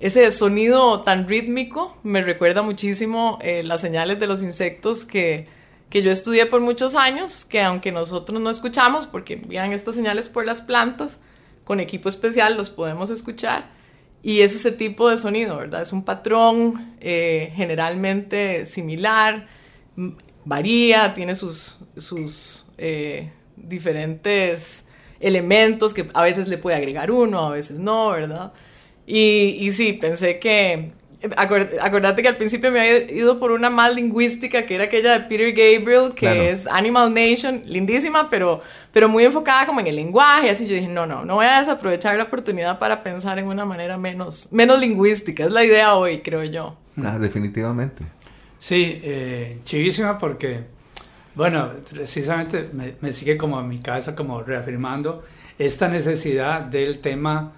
[0.00, 5.46] ese sonido tan rítmico me recuerda muchísimo eh, las señales de los insectos que,
[5.90, 10.28] que yo estudié por muchos años, que aunque nosotros no escuchamos, porque envían estas señales
[10.28, 11.20] por las plantas,
[11.64, 13.76] con equipo especial los podemos escuchar.
[14.22, 15.82] Y es ese tipo de sonido, ¿verdad?
[15.82, 19.46] Es un patrón eh, generalmente similar,
[20.44, 24.84] varía, tiene sus, sus eh, diferentes
[25.20, 28.52] elementos que a veces le puede agregar uno, a veces no, ¿verdad?
[29.06, 30.92] Y, y sí, pensé que
[31.36, 35.20] acordate que al principio me había ido por una mal lingüística que era aquella de
[35.26, 38.60] Peter Gabriel, que es Animal Nation, lindísima, pero,
[38.92, 40.50] pero muy enfocada como en el lenguaje.
[40.50, 43.64] Así yo dije, no, no, no voy a desaprovechar la oportunidad para pensar en una
[43.64, 45.44] manera menos, menos lingüística.
[45.44, 46.76] Es la idea hoy, creo yo.
[47.02, 48.04] Ah, definitivamente.
[48.58, 50.60] Sí, eh, chivísima porque,
[51.34, 55.24] bueno, precisamente me, me sigue como en mi cabeza como reafirmando
[55.58, 57.52] esta necesidad del tema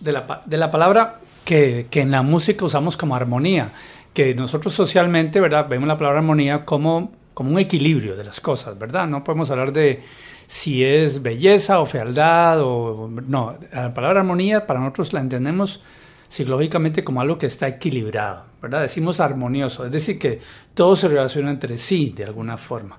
[0.00, 3.72] de la, de la palabra que, en la música usamos como armonía,
[4.12, 5.68] que nosotros socialmente, ¿verdad?
[5.68, 9.06] Vemos la palabra armonía como, como un equilibrio de las cosas, ¿verdad?
[9.06, 10.02] No podemos hablar de
[10.46, 13.10] si es belleza o fealdad o...
[13.26, 15.80] No, la palabra armonía para nosotros la entendemos
[16.28, 18.82] psicológicamente como algo que está equilibrado, ¿verdad?
[18.82, 20.40] Decimos armonioso, es decir, que
[20.74, 22.98] todo se relaciona entre sí de alguna forma,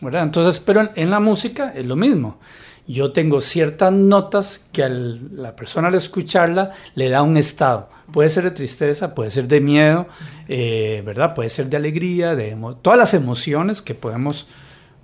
[0.00, 0.24] ¿verdad?
[0.24, 2.38] Entonces, pero en la música es lo mismo
[2.86, 7.88] yo tengo ciertas notas que a la persona al escucharla le da un estado.
[8.12, 10.06] Puede ser de tristeza, puede ser de miedo,
[10.48, 11.34] eh, ¿verdad?
[11.34, 14.46] Puede ser de alegría, de todas las emociones que podemos,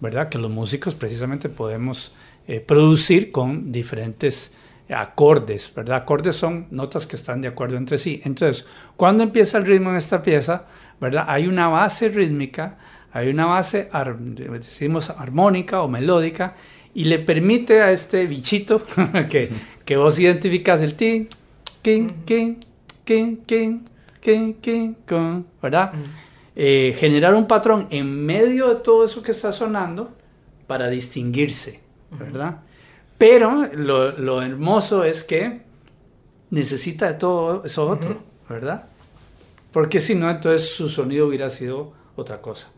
[0.01, 0.29] ¿verdad?
[0.29, 2.13] Que los músicos precisamente podemos
[2.47, 4.53] eh, producir con diferentes
[4.91, 5.99] acordes, ¿verdad?
[5.99, 8.21] Acordes son notas que están de acuerdo entre sí.
[8.25, 8.67] Entonces,
[8.97, 10.65] cuando empieza el ritmo en esta pieza,
[11.01, 11.25] ¿verdad?
[11.29, 12.79] Hay una base rítmica,
[13.13, 13.89] hay una base,
[14.35, 16.55] decimos, armónica o melódica,
[16.95, 18.83] y le permite a este bichito
[19.31, 19.51] que,
[19.85, 21.29] que vos identificas el ti,
[21.83, 22.57] king, king,
[23.05, 23.81] king, king,
[24.21, 25.93] king, king, con, ¿verdad?
[26.57, 30.11] Eh, generar un patrón en medio de todo eso que está sonando
[30.67, 32.61] para distinguirse, ¿verdad?
[33.19, 35.63] Pero lo, lo, hermoso es que
[36.51, 38.87] necesita de todo eso otro, ¿verdad?
[39.73, 42.69] Porque si no, entonces su sonido hubiera sido otra cosa.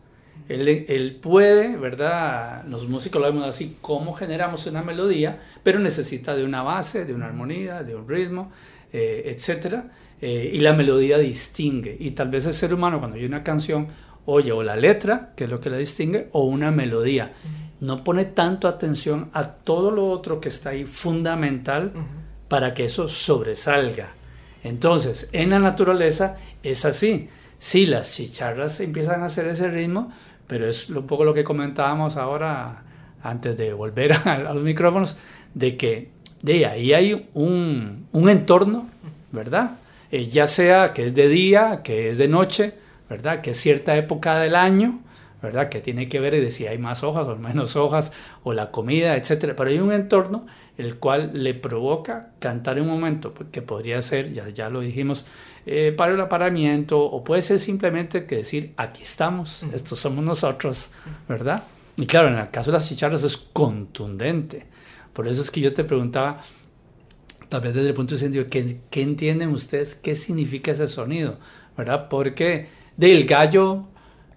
[0.49, 2.65] Él, puede, ¿verdad?
[2.67, 7.13] Los músicos lo vemos así, cómo generamos una melodía, pero necesita de una base, de
[7.13, 8.51] una armonía, de un ritmo,
[8.91, 9.75] eh, etc.
[10.21, 11.95] Eh, y la melodía distingue.
[11.99, 13.87] Y tal vez el ser humano, cuando oye una canción,
[14.25, 17.33] oye o la letra, que es lo que la distingue, o una melodía.
[17.79, 21.91] No pone tanto atención a todo lo otro que está ahí fundamental
[22.47, 24.13] para que eso sobresalga.
[24.63, 27.27] Entonces, en la naturaleza es así.
[27.59, 30.11] Si las chicharras empiezan a hacer ese ritmo,
[30.47, 32.83] pero es un poco lo que comentábamos ahora
[33.21, 35.17] antes de volver a, los micrófonos,
[35.53, 36.09] de que
[36.41, 38.89] de ahí hay un, un entorno,
[39.31, 39.77] ¿verdad?
[40.11, 42.73] Eh, ya sea que es de día, que es de noche,
[43.09, 43.41] ¿verdad?
[43.41, 44.99] Que es cierta época del año,
[45.41, 45.69] ¿verdad?
[45.69, 48.11] Que tiene que ver si hay más hojas o menos hojas,
[48.43, 49.55] o la comida, etcétera.
[49.55, 50.45] Pero hay un entorno
[50.77, 54.81] el cual le provoca cantar en un momento, pues, que podría ser, ya, ya lo
[54.81, 55.25] dijimos,
[55.65, 60.89] eh, para el aparamiento, o puede ser simplemente que decir, aquí estamos, estos somos nosotros,
[61.27, 61.63] ¿verdad?
[61.95, 64.65] Y claro, en el caso de las chicharras es contundente.
[65.13, 66.41] Por eso es que yo te preguntaba,
[67.49, 69.93] tal vez desde el punto de sentido, ¿qué, ¿qué entienden ustedes?
[69.93, 71.37] ¿Qué significa ese sonido?
[71.77, 72.07] ¿Verdad?
[72.09, 73.85] Porque del gallo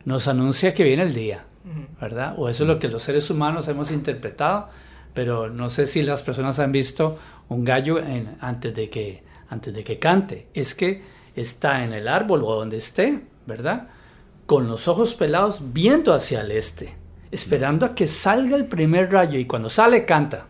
[0.04, 1.46] nos anuncia que viene el día,
[1.98, 2.34] ¿verdad?
[2.36, 4.68] O eso es lo que los seres humanos hemos interpretado
[5.16, 7.98] pero no sé si las personas han visto un gallo
[8.40, 10.48] antes, de que, antes de que cante.
[10.52, 11.02] Es que
[11.34, 13.88] está en el árbol o donde esté, ¿verdad?
[14.44, 16.92] Con los ojos pelados viendo hacia el este,
[17.30, 20.48] esperando a que salga el primer rayo y cuando sale canta,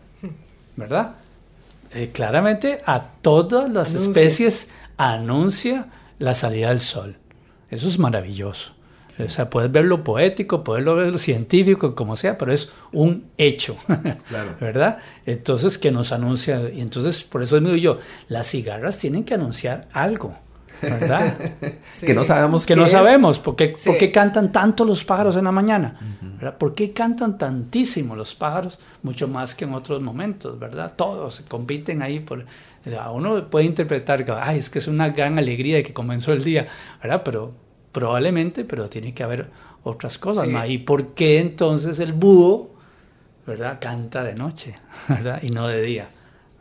[0.75, 1.15] ¿verdad?
[1.93, 5.87] Eh, claramente a todas las especies anuncia
[6.19, 7.15] la salida del sol.
[7.69, 8.73] Eso es maravilloso.
[9.19, 13.77] O sea, puedes verlo poético, puedes verlo científico, como sea, pero es un hecho,
[14.61, 14.99] ¿verdad?
[15.25, 19.87] Entonces, que nos anuncia, y entonces, por eso digo yo, las cigarras tienen que anunciar
[19.91, 20.35] algo,
[20.81, 21.35] ¿verdad?
[21.99, 26.17] Que no sabemos Que no sabemos, ¿por qué, cantan tanto los pájaros en la mañana?
[26.21, 26.57] ¿verdad?
[26.57, 28.77] ¿Por qué cantan tantísimo los pájaros?
[29.01, 30.93] Mucho más que en otros momentos, ¿verdad?
[30.95, 32.45] Todos compiten ahí por...
[33.13, 36.43] Uno puede interpretar que, ay, es que es una gran alegría de que comenzó el
[36.43, 36.67] día,
[37.01, 37.23] ¿verdad?
[37.25, 39.49] Pero Probablemente, pero tiene que haber
[39.83, 40.47] otras cosas.
[40.67, 42.75] ¿Y por qué entonces el búho,
[43.45, 44.75] verdad, canta de noche,
[45.09, 46.07] verdad, y no de día,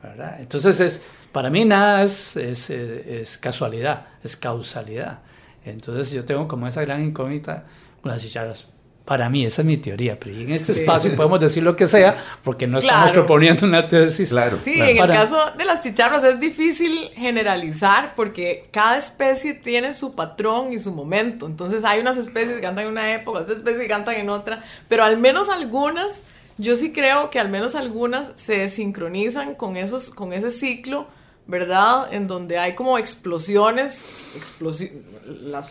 [0.03, 0.40] verdad?
[0.40, 5.20] Entonces es, para mí nada es, es, es casualidad, es causalidad.
[5.64, 7.64] Entonces yo tengo como esa gran incógnita
[8.01, 8.66] con las chicharras.
[9.07, 12.24] Para mí, esa es mi teoría, pero en este espacio podemos decir lo que sea
[12.42, 14.30] porque no estamos proponiendo una tesis.
[14.30, 19.92] Claro, sí, en el caso de las chicharras es difícil generalizar porque cada especie tiene
[19.92, 21.46] su patrón y su momento.
[21.46, 24.64] Entonces hay unas especies que cantan en una época, otras especies que cantan en otra,
[24.88, 26.24] pero al menos algunas,
[26.59, 31.07] yo sí creo que al menos algunas se sincronizan con, esos, con ese ciclo
[31.47, 32.12] ¿verdad?
[32.12, 34.05] En donde hay como explosiones,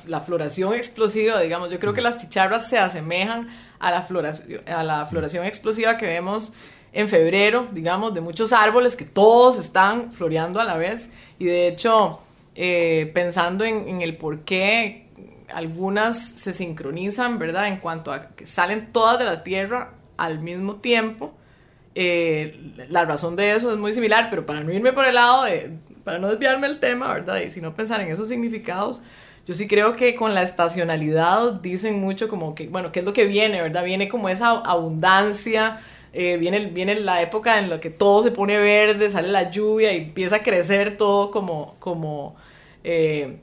[0.07, 1.69] la, floración explosiva, digamos.
[1.69, 3.49] Yo creo que las chicharras se asemejan
[3.79, 6.53] a la, floración, a la floración explosiva que vemos
[6.93, 11.09] en febrero, digamos, de muchos árboles que todos están floreando a la vez.
[11.39, 12.19] Y de hecho,
[12.55, 15.09] eh, pensando en, en, el por qué
[15.53, 17.67] algunas se sincronizan, ¿verdad?
[17.67, 21.33] En cuanto a que salen todas de la tierra al mismo tiempo.
[21.97, 25.45] Eh, la razón de eso es muy similar, pero para no irme por el lado
[25.45, 25.71] de,
[26.03, 27.39] para no desviarme el tema, ¿verdad?
[27.39, 29.01] Y sino pensar en esos significados,
[29.47, 33.13] yo sí creo que con la estacionalidad dicen mucho como que, bueno, ¿qué es lo
[33.13, 33.85] que viene, verdad?
[33.85, 35.79] Viene como esa abundancia,
[36.11, 39.93] eh, viene, viene la época en la que todo se pone verde, sale la lluvia
[39.93, 42.35] y empieza a crecer todo como, como
[42.83, 43.37] eh,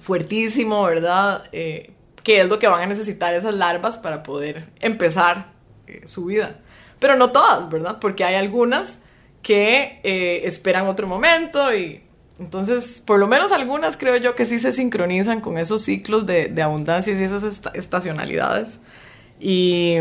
[0.00, 1.44] fuertísimo, ¿verdad?
[1.52, 5.52] ¿Qué es lo que van a necesitar esas larvas para poder empezar
[6.04, 6.56] su vida?
[6.98, 7.98] Pero no todas, ¿verdad?
[8.00, 9.00] Porque hay algunas
[9.42, 12.02] que eh, esperan otro momento y
[12.38, 16.48] entonces, por lo menos algunas creo yo que sí se sincronizan con esos ciclos de,
[16.48, 17.44] de abundancia y esas
[17.74, 18.80] estacionalidades.
[19.40, 19.96] Y,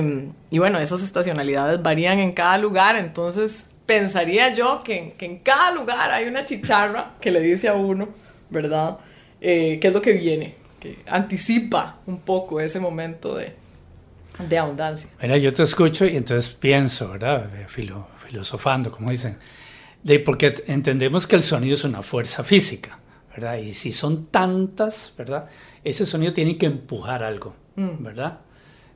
[0.49, 5.71] y, bueno, esas estacionalidades varían en cada lugar, entonces pensaría yo que, que, en cada
[5.71, 8.09] lugar hay una chicharra que le dice a uno,
[8.49, 8.97] ¿verdad?
[9.41, 10.55] Eh, ¿Qué es lo que viene?
[10.79, 13.53] Que anticipa un poco ese momento de,
[14.39, 15.09] de abundancia.
[15.21, 17.49] Mira, yo te escucho y entonces pienso, ¿verdad?
[17.67, 19.37] Filo, filosofando, como dicen,
[20.03, 22.99] de, porque entendemos que el sonido es una fuerza física,
[23.31, 23.57] ¿verdad?
[23.57, 25.47] Y si son tantas, ¿verdad?
[25.83, 28.03] Ese sonido tiene que empujar algo, mm.
[28.03, 28.39] ¿verdad?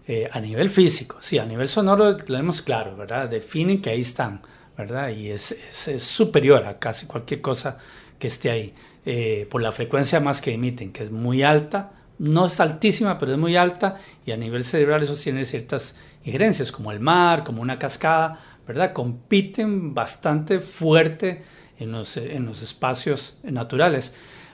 [0.08, 3.30] Eh, a nivel físico, sí, a nivel sonoro lo tenemos claro, ¿verdad?
[3.30, 4.42] Definen que ahí están,
[4.76, 5.10] ¿verdad?
[5.10, 5.56] Y es,
[5.88, 7.78] es, superior a casi cualquier cosa
[8.18, 8.74] que esté ahí,
[9.06, 13.32] eh, por la frecuencia más que emiten, que es muy alta, no es altísima, pero
[13.32, 17.62] es muy alta y a nivel cerebral eso tiene ciertas injerencias, como el mar, como
[17.62, 18.94] una cascada, ¿verdad?
[18.94, 21.42] Compiten bastante fuerte
[21.80, 24.14] en los, en los espacios naturales.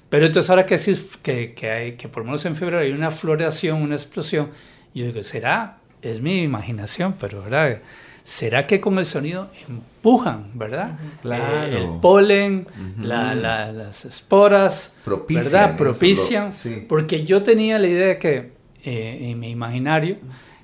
[0.09, 3.11] Pero entonces ahora que decís que, que, hay, que por menos en febrero hay una
[3.11, 4.51] floración, una explosión,
[4.93, 5.80] yo digo, ¿será?
[6.01, 7.82] Es mi imaginación, pero ¿verdad?
[8.26, 10.97] ¿Será que con el sonido empujan, verdad?
[11.21, 11.78] Claro.
[11.78, 12.67] el polen,
[12.99, 14.93] las esporas,
[15.30, 15.78] ¿verdad?
[15.78, 16.49] Propician.
[16.89, 18.51] Porque yo tenía la idea de que,
[18.84, 20.17] eh, en mi imaginario,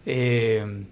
[0.07, 0.85] eh,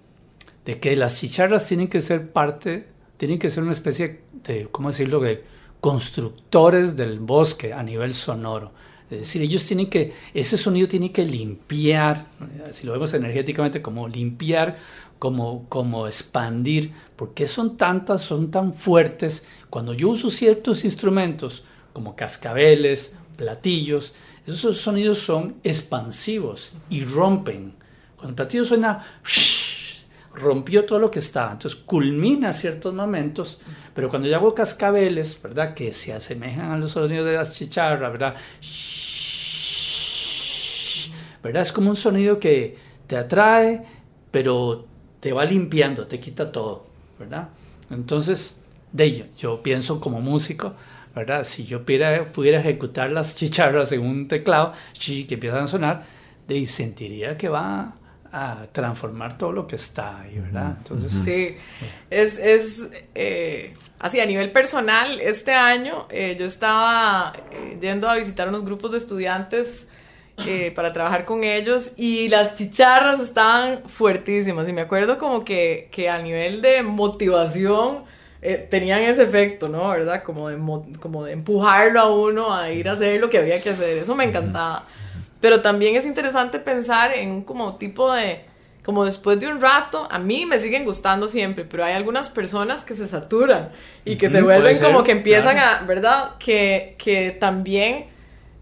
[0.63, 2.85] de que las chicharras tienen que ser parte,
[3.17, 5.43] tienen que ser una especie de, ¿cómo decirlo?, de
[5.81, 8.71] constructores del bosque a nivel sonoro.
[9.09, 12.27] Es decir, ellos tienen que, ese sonido tiene que limpiar,
[12.69, 14.77] si lo vemos energéticamente, como limpiar
[15.19, 19.43] como, como expandir, porque son tantas, son tan fuertes.
[19.69, 21.63] Cuando yo uso ciertos instrumentos,
[21.93, 24.13] como cascabeles, platillos,
[24.47, 27.73] esos sonidos son expansivos y rompen.
[28.15, 29.05] Cuando el platillo suena,
[30.33, 31.51] rompió todo lo que estaba.
[31.51, 33.59] Entonces culmina ciertos momentos,
[33.93, 35.73] pero cuando yo hago cascabeles, ¿verdad?
[35.73, 38.35] Que se asemejan a los sonidos de las chicharras, ¿verdad?
[41.43, 41.61] ¿verdad?
[41.61, 43.83] Es como un sonido que te atrae,
[44.31, 44.87] pero
[45.19, 46.85] te va limpiando, te quita todo,
[47.17, 47.49] ¿verdad?
[47.89, 48.59] Entonces,
[48.91, 50.73] de ello, yo pienso como músico,
[51.15, 51.43] ¿verdad?
[51.43, 56.03] Si yo pudiera, pudiera ejecutar las chicharras en un teclado que empiezan a sonar,
[56.47, 57.95] de, sentiría que va
[58.31, 60.75] a transformar todo lo que está ahí, ¿verdad?
[60.77, 61.55] Entonces, sí,
[62.09, 68.15] es, es eh, así a nivel personal, este año eh, yo estaba eh, yendo a
[68.15, 69.87] visitar unos grupos de estudiantes
[70.45, 75.89] eh, para trabajar con ellos y las chicharras estaban fuertísimas y me acuerdo como que,
[75.91, 78.03] que a nivel de motivación
[78.41, 79.89] eh, tenían ese efecto, ¿no?
[79.89, 80.23] ¿Verdad?
[80.23, 80.57] Como de,
[80.99, 84.15] como de empujarlo a uno a ir a hacer lo que había que hacer, eso
[84.15, 84.85] me encantaba.
[85.41, 88.45] Pero también es interesante pensar en un como tipo de,
[88.83, 92.83] como después de un rato, a mí me siguen gustando siempre, pero hay algunas personas
[92.83, 93.71] que se saturan
[94.05, 96.31] y que se vuelven como que empiezan a, ¿verdad?
[96.39, 98.07] Que, que también,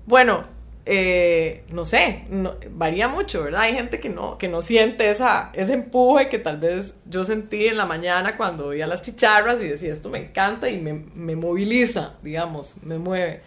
[0.05, 0.45] bueno,
[0.89, 2.23] eh, no sé,
[2.71, 3.63] varía mucho, ¿verdad?
[3.63, 7.67] Hay gente que no, que no siente esa, ese empuje que tal vez yo sentí
[7.67, 11.35] en la mañana cuando oía las chicharras y decía, esto me encanta y me, me
[11.35, 13.41] moviliza, digamos, me mueve.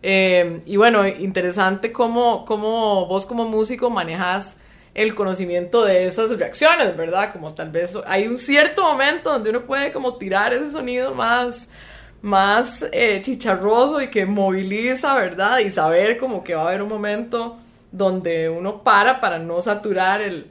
[0.00, 4.58] Eh, y bueno, interesante cómo, cómo vos como músico manejas
[4.94, 7.32] el conocimiento de esas reacciones, ¿verdad?
[7.32, 11.68] Como tal vez hay un cierto momento donde uno puede como tirar ese sonido más
[12.26, 15.60] más eh, chicharroso y que moviliza, ¿verdad?
[15.60, 17.56] Y saber como que va a haber un momento
[17.92, 20.50] donde uno para para no saturar el,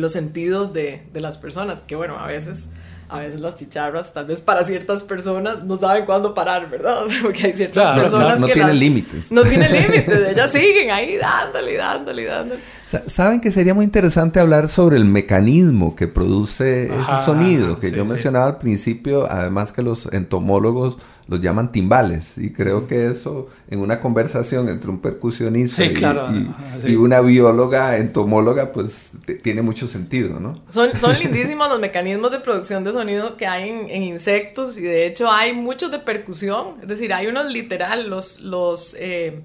[0.00, 2.70] los sentidos de, de, las personas, que bueno, a veces
[3.12, 7.02] a veces las chicharras, tal vez para ciertas personas, no saben cuándo parar, ¿verdad?
[7.22, 9.30] Porque hay ciertas personas no, no, no tienen límites.
[9.30, 12.60] No tienen límites, ellas siguen ahí dándole, dándole, dándole.
[12.86, 18.04] Saben que sería muy interesante hablar sobre el mecanismo que produce ese sonido que yo
[18.04, 20.96] mencionaba al principio, además que los entomólogos
[21.32, 22.36] los llaman timbales.
[22.36, 29.10] Y creo que eso, en una conversación entre un percusionista y, una bióloga, entomóloga, pues
[29.42, 30.56] tiene mucho sentido, ¿no?
[30.68, 35.06] Son, son lindísimos los mecanismos de producción de sonido que hay en, insectos y de
[35.06, 36.76] hecho hay muchos de percusión.
[36.82, 38.40] Es decir, hay unos literal, los...
[38.40, 39.40] los eh,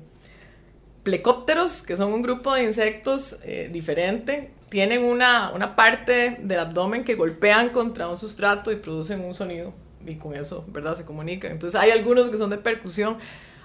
[1.04, 7.06] plecópteros, que son un grupo de insectos eh, diferente, tienen una, una parte del abdomen
[7.06, 9.74] que golpean contra un sustrato y producen un sonido
[10.08, 10.95] y con eso, ¿verdad?
[10.95, 11.51] Se comunican.
[11.51, 13.18] Entonces hay algunos que son de percusión,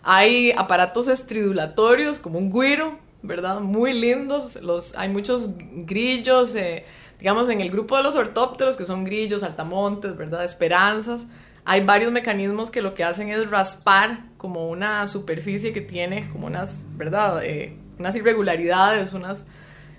[0.02, 3.60] hay aparatos estridulatorios como un guiro, ¿verdad?
[3.60, 6.84] Muy lindos, los, hay muchos grillos, eh,
[7.18, 10.44] digamos en el grupo de los ortópteros que son grillos, altamontes, ¿verdad?
[10.44, 11.26] Esperanzas.
[11.64, 16.48] Hay varios mecanismos que lo que hacen es raspar como una superficie que tiene como
[16.48, 17.44] unas, ¿verdad?
[17.44, 19.46] Eh, unas irregularidades, unas,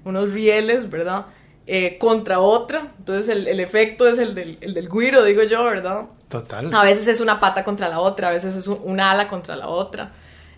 [0.04, 1.28] unos rieles, ¿verdad?
[1.66, 2.92] Eh, contra otra.
[3.00, 6.08] Entonces el, el efecto es el del, el del guiro, digo yo, ¿verdad?
[6.34, 6.74] Total.
[6.74, 9.68] A veces es una pata contra la otra, a veces es un, ala contra la
[9.68, 10.14] otra.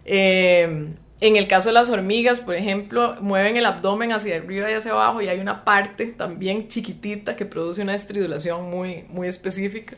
[0.05, 0.87] Eh,
[1.19, 4.91] en el caso de las hormigas, por ejemplo, mueven el abdomen hacia arriba y hacia
[4.91, 9.97] abajo y hay una parte también chiquitita que produce una estridulación muy, muy específica.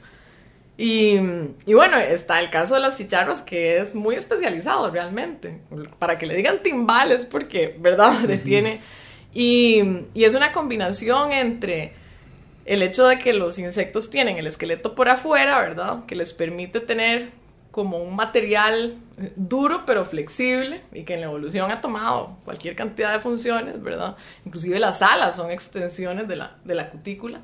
[0.79, 1.19] Y,
[1.67, 5.59] y, bueno, está el caso de las chicharras que es muy especializado realmente.
[5.99, 8.13] Para que le digan timbales porque, ¿verdad?
[8.27, 8.79] Detiene.
[9.31, 9.83] Y,
[10.15, 11.93] y, es una combinación entre
[12.67, 16.05] el hecho de que los insectos tienen el esqueleto por afuera, ¿verdad?
[16.05, 17.29] Que les permite tener
[17.71, 18.95] como un material
[19.35, 24.17] duro pero flexible y que en la evolución ha tomado cualquier cantidad de funciones, ¿verdad?
[24.45, 27.39] Inclusive las alas son extensiones de la, de la cutícula,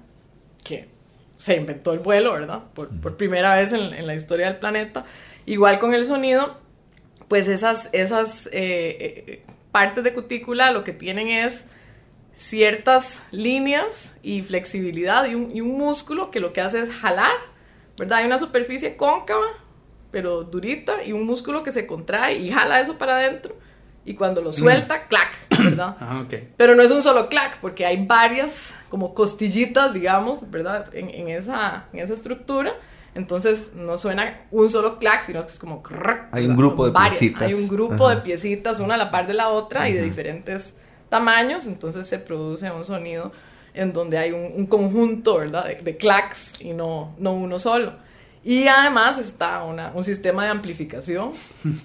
[0.63, 0.89] que
[1.37, 2.63] se inventó el vuelo, ¿verdad?
[2.73, 5.05] Por, por primera vez en, en, la historia del planeta.
[5.45, 6.57] Igual con el sonido,
[7.29, 11.67] pues esas, esas eh, eh, partes de cutícula lo que tienen es
[12.35, 17.35] ciertas líneas y flexibilidad y un, y un, músculo que lo que hace es jalar,
[17.97, 18.19] ¿verdad?
[18.19, 19.45] Hay una superficie cóncava,
[20.11, 23.55] pero durita, y un músculo que se contrae y jala eso para adentro.
[24.05, 25.07] Y cuando lo suelta, mm.
[25.07, 25.95] clac, ¿verdad?
[26.01, 26.49] Ah, okay.
[26.57, 30.93] Pero no es un solo clac, porque hay varias como costillitas, digamos, ¿verdad?
[30.93, 32.73] En, en, esa, en esa estructura.
[33.15, 35.83] Entonces no suena un solo clac, sino que es como...
[36.31, 37.19] Hay un grupo de varias.
[37.19, 37.43] piecitas.
[37.43, 38.15] Hay un grupo Ajá.
[38.15, 39.89] de piecitas, una a la par de la otra Ajá.
[39.89, 40.77] y de diferentes
[41.13, 43.31] tamaños, entonces se produce un sonido
[43.75, 45.67] en donde hay un, un conjunto, ¿verdad?
[45.67, 47.93] De, de, clacks y no, no uno solo.
[48.43, 51.33] Y además está una, un sistema de amplificación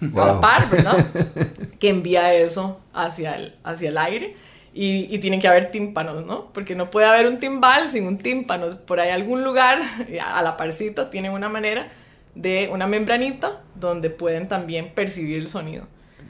[0.00, 0.22] wow.
[0.22, 1.06] a la par, ¿verdad?
[1.78, 4.34] que envía eso hacia el, hacia el aire.
[4.72, 6.46] Y, y, tienen que haber tímpanos, ¿no?
[6.54, 8.70] Porque no puede haber un timbal sin un tímpano.
[8.86, 9.78] Por ahí algún lugar,
[10.24, 11.88] a la parcita, tienen una manera
[12.34, 15.86] de una membranita donde pueden también percibir el sonido.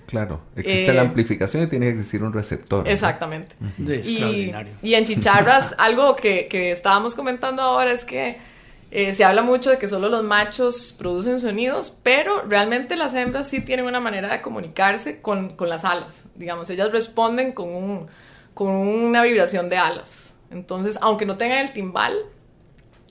[0.09, 2.89] Claro, existe eh, la amplificación y tiene que existir un receptor.
[2.89, 3.55] Exactamente.
[3.61, 3.89] Uh -huh.
[3.91, 4.73] y, extraordinario.
[4.81, 8.39] Y en chicharras, algo que, que, estábamos comentando ahora es que
[8.91, 13.51] eh, se habla mucho de que solo los machos producen sonidos, pero realmente las hembras
[13.51, 16.25] sí tienen una manera de comunicarse con, con las alas.
[16.37, 18.07] Digamos, ellas responden con, un,
[18.55, 20.35] con una vibración de alas.
[20.51, 22.15] Entonces, aunque no tengan el timbal,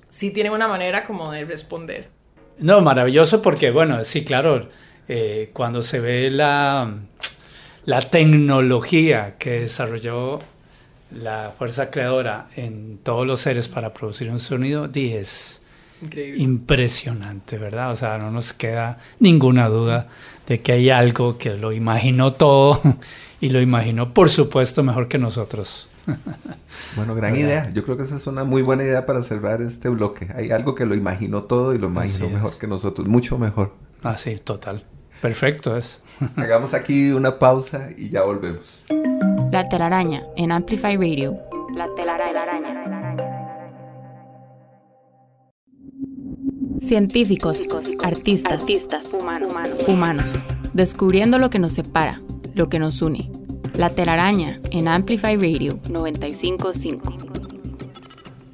[0.09, 2.09] sí tienen una manera como de responder.
[2.57, 4.67] No, maravilloso porque, bueno, sí, claro
[5.07, 6.93] eh, cuando se ve la,
[7.85, 10.39] la tecnología que desarrolló
[11.11, 15.61] la fuerza creadora en todos los seres para producir un sonido, es
[16.01, 16.43] Increíble.
[16.43, 17.91] impresionante, ¿verdad?
[17.91, 20.07] O sea, no nos queda ninguna duda
[20.47, 22.81] de que hay algo que lo imaginó todo
[23.41, 25.87] y lo imaginó, por supuesto, mejor que nosotros.
[26.95, 27.45] Bueno, gran ¿verdad?
[27.47, 27.69] idea.
[27.69, 30.29] Yo creo que esa es una muy buena idea para cerrar este bloque.
[30.35, 33.75] Hay algo que lo imaginó todo y lo imaginó mejor que nosotros, mucho mejor.
[34.03, 34.83] Ah, sí, total.
[35.21, 35.99] Perfecto es.
[36.35, 38.83] Hagamos aquí una pausa y ya volvemos.
[39.51, 41.37] La telaraña en Amplify Radio.
[41.75, 42.37] La telaraña.
[46.79, 47.67] Científicos,
[48.03, 48.65] artistas,
[49.11, 49.53] humanos,
[49.87, 50.41] humanos,
[50.73, 52.21] descubriendo lo que nos separa,
[52.53, 53.31] lo que nos une.
[53.73, 57.17] La telaraña en Amplify Radio 955.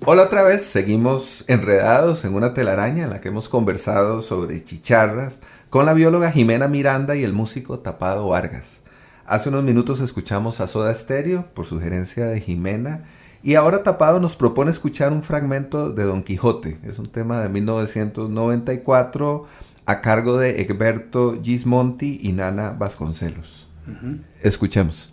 [0.06, 5.40] Hola otra vez, seguimos enredados en una telaraña en la que hemos conversado sobre chicharras,
[5.74, 8.78] con la bióloga Jimena Miranda y el músico Tapado Vargas.
[9.26, 13.06] Hace unos minutos escuchamos a Soda Stereo por sugerencia de Jimena
[13.42, 16.78] y ahora Tapado nos propone escuchar un fragmento de Don Quijote.
[16.84, 19.48] Es un tema de 1994
[19.88, 23.68] a cargo de Egberto Gismonti y Nana Vasconcelos.
[23.88, 24.20] Uh -huh.
[24.44, 25.12] Escuchemos.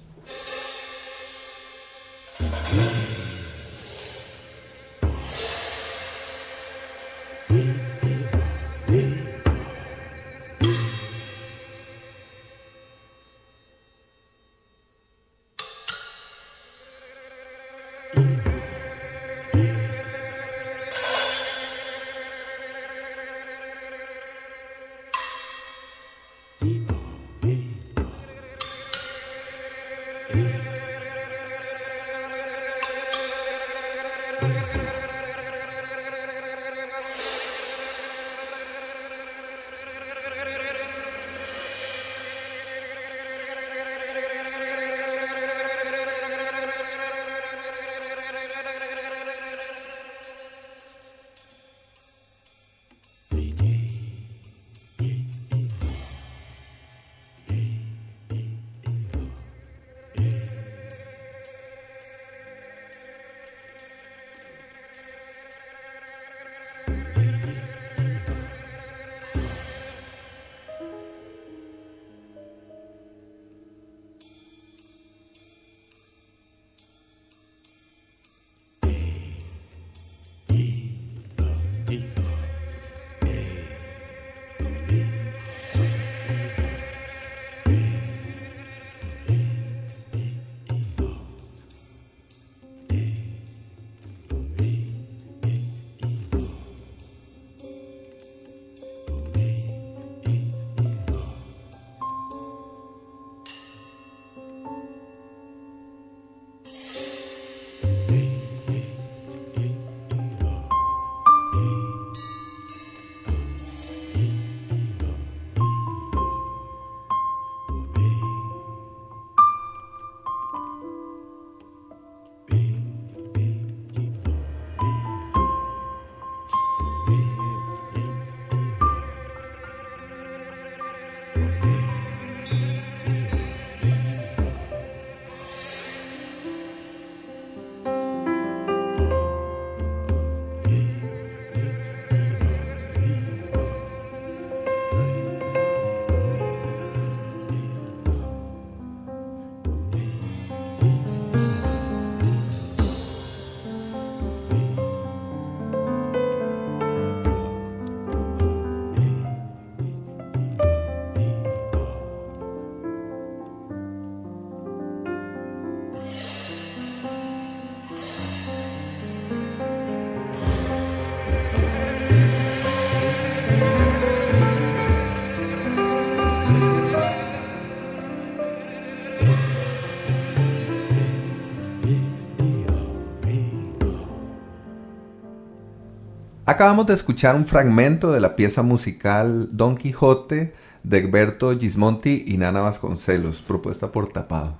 [186.60, 190.52] Acabamos de escuchar un fragmento de la pieza musical Don Quijote
[190.82, 194.58] de Egberto Gismonti y Nana Vasconcelos, propuesta por Tapado.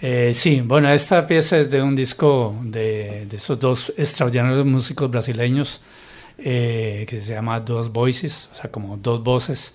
[0.00, 5.82] Eh, sí, bueno, esta pieza es de un disco de, esos dos extraordinarios músicos brasileños
[6.38, 9.74] eh, que se llama Dos Voices, o sea, como dos voces.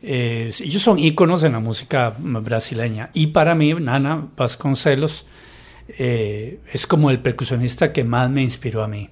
[0.00, 5.26] Eh, ellos son íconos en la música brasileña y para mí Nana Vasconcelos
[5.88, 9.10] es como el percusionista que más me inspiró a mí.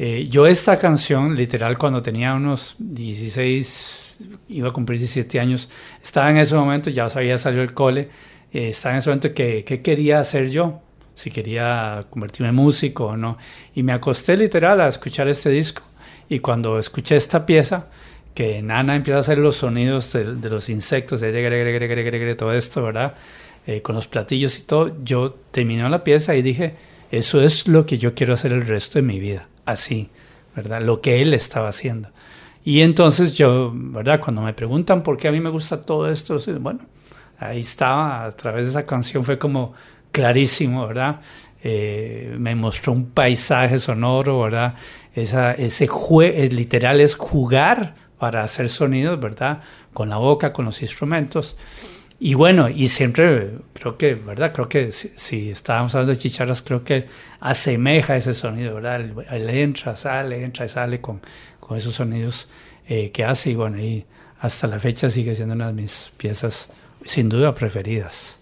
[0.00, 4.16] Eh, yo esta canción, literal, cuando tenía unos 16,
[4.48, 5.68] iba a cumplir 17 años,
[6.00, 8.08] estaba en ese momento, ya había salido del cole,
[8.52, 10.80] eh, estaba en ese momento que, ¿qué quería hacer yo?
[11.16, 13.38] Si quería convertirme en músico o no.
[13.74, 15.82] Y me acosté literal a escuchar este disco.
[16.28, 17.88] Y cuando escuché esta pieza,
[18.34, 23.14] que Nana empieza a hacer los sonidos de, los insectos, de todo esto, ¿verdad?
[23.66, 26.76] Eh, con los platillos y todo, yo terminé la pieza y dije,
[27.10, 30.10] eso es lo que yo quiero hacer el resto de mi vida así,
[30.56, 30.82] ¿verdad?
[30.82, 32.10] Lo que él estaba haciendo.
[32.64, 34.20] Y entonces yo, ¿verdad?
[34.20, 36.80] Cuando me preguntan por qué a mí me gusta todo esto, bueno,
[37.38, 39.74] ahí estaba, a través de esa canción fue como
[40.12, 41.20] clarísimo, ¿verdad?
[41.62, 44.74] Eh, me mostró un paisaje sonoro, ¿verdad?
[45.14, 45.88] Ese
[46.50, 49.60] literal es jugar para hacer sonidos, ¿verdad?
[49.92, 51.56] Con la boca, con los instrumentos.
[52.20, 54.52] Y bueno, y siempre creo que, ¿verdad?
[54.52, 57.06] Creo que si, estábamos hablando de chicharras, creo que
[57.38, 59.00] asemeja ese sonido, ¿verdad?
[59.30, 61.20] Él, entra, sale, entra y sale con,
[61.60, 62.48] con esos sonidos
[62.88, 64.04] eh, que hace y bueno, y
[64.40, 66.70] hasta la fecha sigue siendo una de mis piezas
[67.04, 68.38] sin duda preferidas.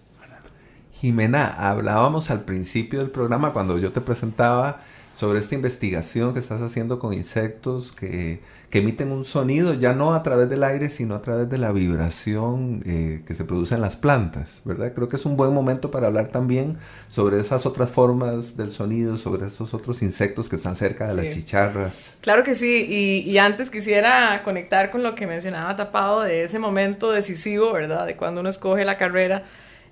[0.93, 4.81] Jimena, hablábamos al principio del programa cuando yo te presentaba
[5.13, 8.41] sobre esta investigación que estás haciendo con insectos que,
[8.71, 12.83] emiten un sonido ya no a través del aire, sino a través de la vibración
[12.85, 14.93] eh, que se produce en las plantas, ¿verdad?
[14.93, 19.17] Creo que es un buen momento para hablar también sobre esas otras formas del sonido,
[19.17, 22.11] sobre esos otros insectos que están cerca de las chicharras.
[22.21, 26.59] Claro que sí, y, y, antes quisiera conectar con lo que mencionaba Tapado de ese
[26.59, 28.05] momento decisivo, ¿verdad?
[28.05, 29.43] De cuando uno escoge la carrera.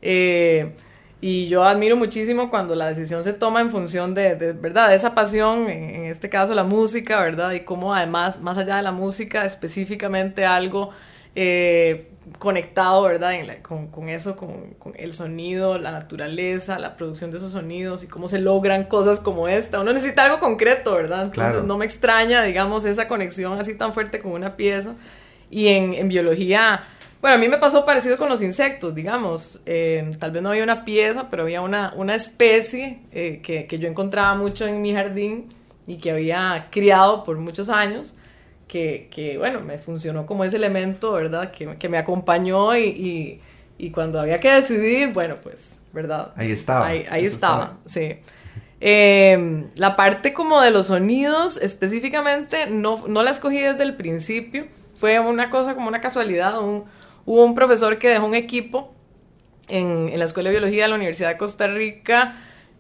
[0.01, 0.73] Eh,
[1.27, 4.89] y yo admiro muchísimo cuando la decisión se toma en función de, ¿verdad?
[4.89, 7.53] De esa pasión, en, este caso la música, ¿verdad?
[7.53, 10.91] Y cómo además, más allá de la música, específicamente algo
[11.33, 13.33] eh, conectado, ¿verdad?
[13.33, 17.53] En la- con, con eso, con, con el sonido, la naturaleza, la producción de esos
[17.53, 19.81] sonidos y cómo se logran cosas como esta.
[19.81, 21.23] Uno necesita algo concreto, ¿verdad?
[21.23, 21.65] Entonces Claro.
[21.65, 24.93] no me extraña, digamos, esa conexión así tan fuerte con una pieza.
[25.49, 26.83] Y en, en biología,
[27.25, 29.59] bueno, a mí me pasó parecido con los insectos, digamos.
[29.65, 33.79] Eh, tal vez no había una pieza, pero había una, una especie eh, que, que
[33.79, 35.49] yo encontraba mucho en mi jardín
[35.87, 38.13] y que había criado por muchos años
[38.67, 41.49] que, que, bueno, me funcionó como ese elemento, ¿verdad?
[41.49, 43.41] Que, que me acompañó y, y,
[43.79, 46.31] y cuando había que decidir, bueno, pues, ¿verdad?
[46.35, 46.85] Ahí estaba.
[46.85, 48.17] Ahí, ahí Eso estaba, sí.
[48.81, 54.67] Eh, la parte como de los sonidos, específicamente, no, no la escogí desde el principio.
[54.99, 56.61] Fue una cosa como una casualidad.
[56.61, 56.85] Un,
[57.25, 58.93] hubo un profesor que dejó un equipo
[59.67, 62.37] en, en la Escuela de Biología de la Universidad de Costa Rica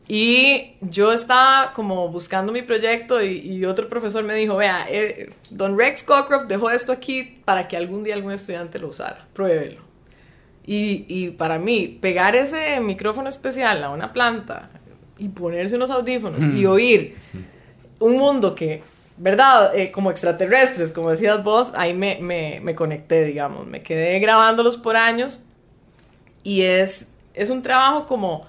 [0.07, 5.31] y yo estaba como buscando mi proyecto y, y otro profesor me dijo, vea, eh,
[5.49, 9.81] don Rex Cockcroft dejó esto aquí para que algún día algún estudiante lo usara, pruébelo.
[10.67, 14.69] Y, y para mí, pegar ese micrófono especial a una planta
[15.17, 17.15] y ponerse unos audífonos y oír
[17.99, 18.83] un mundo que,
[19.17, 19.75] ¿verdad?
[19.75, 24.77] Eh, como extraterrestres, como decías vos, ahí me, me, me conecté, digamos, me quedé grabándolos
[24.77, 25.39] por años
[26.43, 28.45] y es, es un trabajo como,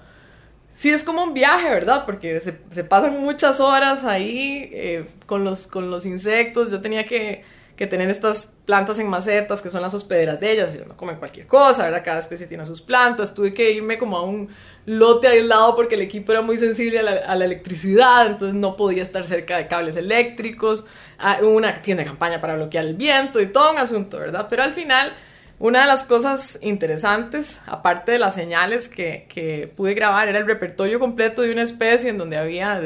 [0.73, 2.05] sí es como un viaje, ¿verdad?
[2.05, 7.43] Porque se, pasan muchas horas ahí eh, con, los, con los insectos, yo tenía que,
[7.77, 11.17] que tener estas plantas en macetas que son las hospederas de ellas, y no comen
[11.17, 12.01] cualquier cosa, ¿verdad?
[12.03, 14.49] Cada especie tiene sus plantas, tuve que irme como a un
[14.87, 19.23] lote aislado porque el equipo era muy sensible a la, electricidad, entonces no podía estar
[19.23, 20.85] cerca de cables eléctricos,
[21.19, 24.47] ah, una tienda de campaña para bloquear el viento y todo un asunto, ¿verdad?
[24.49, 25.13] Pero al final,
[25.59, 30.99] una de las cosas interesantes, aparte de las señales que, pude grabar, era el repertorio
[30.99, 32.81] completo de una especie en donde había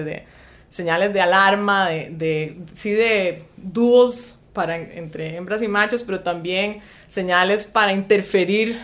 [0.68, 6.82] señales de alarma, de, de sí de dúos para, entre hembras y machos, pero también
[7.08, 8.78] señales para interferir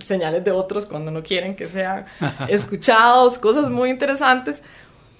[0.00, 2.06] señales de otros cuando no quieren que sean
[2.48, 4.62] escuchados, cosas muy interesantes.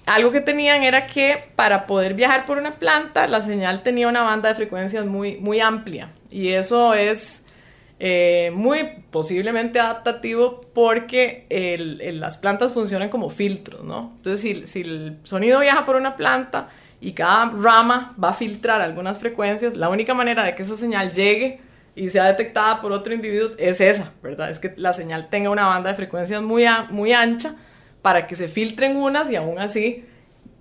[0.05, 4.21] Algo que tenían era que para poder viajar por una planta, la señal tenía una
[4.21, 6.11] banda de frecuencias muy, muy amplia.
[6.29, 7.43] Y eso es
[7.97, 8.79] eh, muy
[9.09, 14.13] posiblemente adaptativo porque el- el- las plantas funcionan como filtros, ¿no?
[14.17, 16.67] Entonces, si, si el sonido viaja por una planta
[17.01, 21.11] y cada rama va a filtrar algunas frecuencias, la única manera de que esa señal
[21.11, 21.59] llegue
[21.95, 24.49] y sea detectada por otro individuo es esa, ¿verdad?
[24.49, 27.55] Es que la señal tenga una banda de frecuencias muy, a- muy ancha
[28.01, 30.05] para que se filtren unas y aún así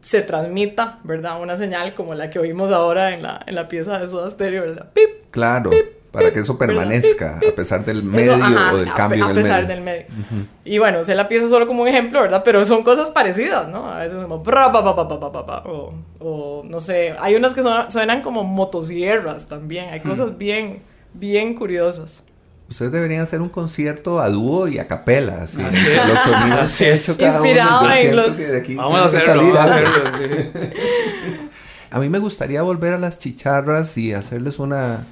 [0.01, 1.41] se transmita, ¿verdad?
[1.41, 4.63] Una señal como la que oímos ahora en la, en la pieza de Soda Stereo,
[4.63, 4.91] ¿verdad?
[4.93, 5.09] ¡Pip!
[5.31, 5.71] Claro,
[6.15, 9.37] para que eso permanezca, a pesar del Eso, medio ajá, o del cambio a, en
[9.37, 9.75] el pesar medio.
[9.75, 10.07] del medio.
[10.65, 12.43] Y bueno, usé la pieza solo como un ejemplo, ¿verdad?
[12.45, 13.87] Pero son cosas parecidas, ¿no?
[13.91, 14.69] A veces como bra,
[15.67, 20.81] o, o no sé, hay unas que suenan, suenan como motosierras también, hay cosas bien,
[21.13, 22.23] bien curiosas.
[22.67, 25.61] Ustedes deberían hacer un concierto a dúo y a capela, así.
[25.63, 26.09] Así es.
[26.09, 27.03] Los sonidos Así es.
[27.03, 27.35] hecho cada.
[27.35, 30.71] Inspirado en los- que de aquí Vamos a hacerlo, salir vamos a hacerlo, sí.
[31.91, 35.05] A mí me gustaría volver a las chicharras y hacerles una,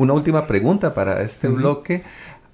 [0.00, 2.04] una última pregunta para este bloque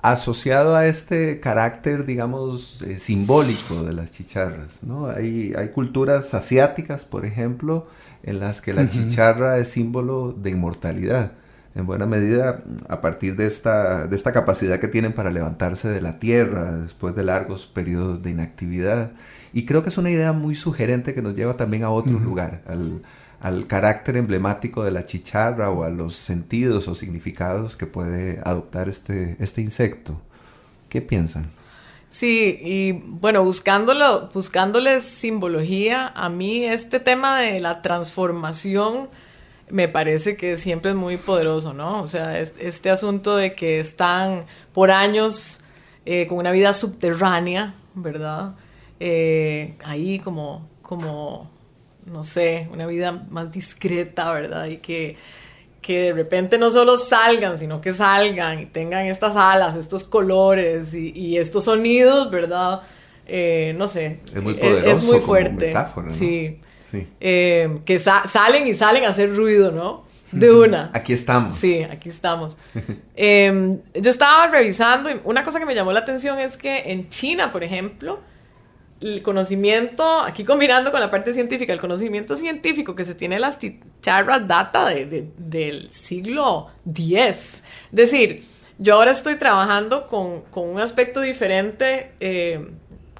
[0.03, 5.07] asociado a este carácter, digamos, eh, simbólico de las chicharras, ¿no?
[5.07, 7.86] Hay, hay culturas asiáticas, por ejemplo,
[8.24, 11.32] en las que la chicharra es símbolo de inmortalidad.
[11.76, 16.01] En buena medida, a partir de esta, de esta capacidad que tienen para levantarse de
[16.01, 19.12] la tierra después de largos periodos de inactividad.
[19.53, 22.62] Y creo que es una idea muy sugerente que nos lleva también a otro lugar,
[22.66, 23.03] al,
[23.47, 28.88] al carácter emblemático de la chicharra o a los sentidos o significados que puede adoptar
[28.88, 30.20] este, este insecto.
[30.88, 31.47] ¿Qué piensan?
[32.11, 39.09] Sí, y bueno, buscándolo, buscándoles simbología, a mí este tema de la transformación
[39.68, 42.01] me parece que siempre es muy poderoso, ¿no?
[42.03, 45.61] O sea, es- este asunto de que están por años
[46.05, 48.55] eh, con una vida subterránea, ¿verdad?
[49.01, 51.51] Eh, ahí como, como,
[52.07, 54.66] no sé, una vida más discreta, ¿verdad?
[54.66, 55.16] Y que,
[55.82, 60.94] que de repente no solo salgan, sino que salgan y tengan estas alas, estos colores
[60.94, 62.82] y, y estos sonidos, ¿verdad?
[63.26, 64.20] Eh, no sé.
[64.34, 65.66] Es muy eh, poderoso Es muy como fuerte.
[65.68, 66.12] metáfora, ¿no?
[66.12, 66.61] Sí.
[66.82, 67.09] Sí.
[67.20, 70.04] Eh, que sa- salen y salen a hacer ruido, ¿no?
[70.32, 70.90] De una.
[70.92, 71.54] Aquí estamos.
[71.57, 72.57] Sí, aquí estamos.
[73.18, 77.09] Eh, yo estaba revisando y una cosa que me llamó la atención es que en
[77.09, 78.20] China, por ejemplo,
[79.01, 83.40] el conocimiento, aquí combinando con la parte científica, el conocimiento científico que se tiene de
[83.40, 87.18] las chicharras data de- de- del siglo X.
[87.26, 88.44] Es decir,
[88.78, 92.68] yo ahora estoy trabajando con, con un aspecto diferente eh,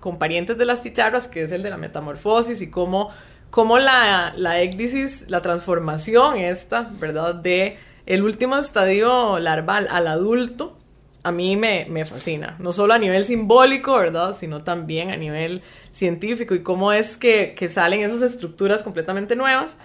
[0.01, 3.11] con parientes de las chicharras, que es el de la metamorfosis y cómo,
[3.51, 7.35] cómo la, la ecdisis, la transformación esta, ¿verdad?
[7.35, 10.79] De el último estadio larval al adulto,
[11.27, 12.55] a mí me, me fascina.
[12.61, 14.33] No solo a nivel simbólico, ¿verdad?
[14.33, 15.61] Sino también a nivel
[15.91, 19.77] científico y cómo es que, que salen esas estructuras completamente nuevas.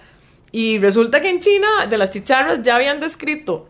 [0.52, 3.68] Y resulta que en China, de las chicharras, ya habían descrito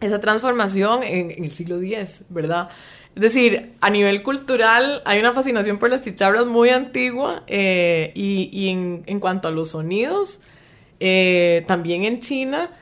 [0.00, 2.68] esa transformación en, el siglo X, ¿verdad?
[3.14, 8.50] Es decir, a nivel cultural hay una fascinación por las chicharras muy antigua eh, y,
[8.52, 10.40] y en, en, cuanto a los sonidos,
[10.98, 12.72] eh, también en China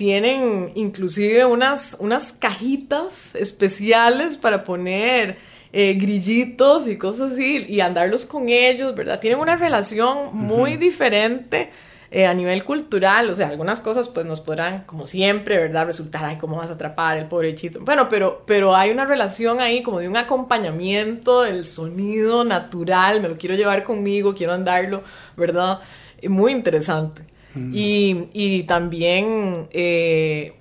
[0.00, 5.36] tienen inclusive unas, unas cajitas especiales para poner
[5.74, 9.20] eh, grillitos y cosas así y andarlos con ellos, ¿verdad?
[9.20, 10.78] Tienen una relación muy uh -huh.
[10.78, 11.68] diferente
[12.10, 15.84] eh, a nivel cultural, o sea, algunas cosas pues nos podrán, como siempre, ¿verdad?
[15.84, 17.80] Resultar, ay, ¿cómo vas a atrapar el pobrechito?
[17.82, 23.28] Bueno, pero, pero hay una relación ahí como de un acompañamiento del sonido natural, me
[23.28, 25.02] lo quiero llevar conmigo, quiero andarlo,
[25.36, 25.80] ¿verdad?
[26.26, 27.29] Muy interesante.
[27.54, 27.72] Mm.
[27.74, 30.54] Y, también eh,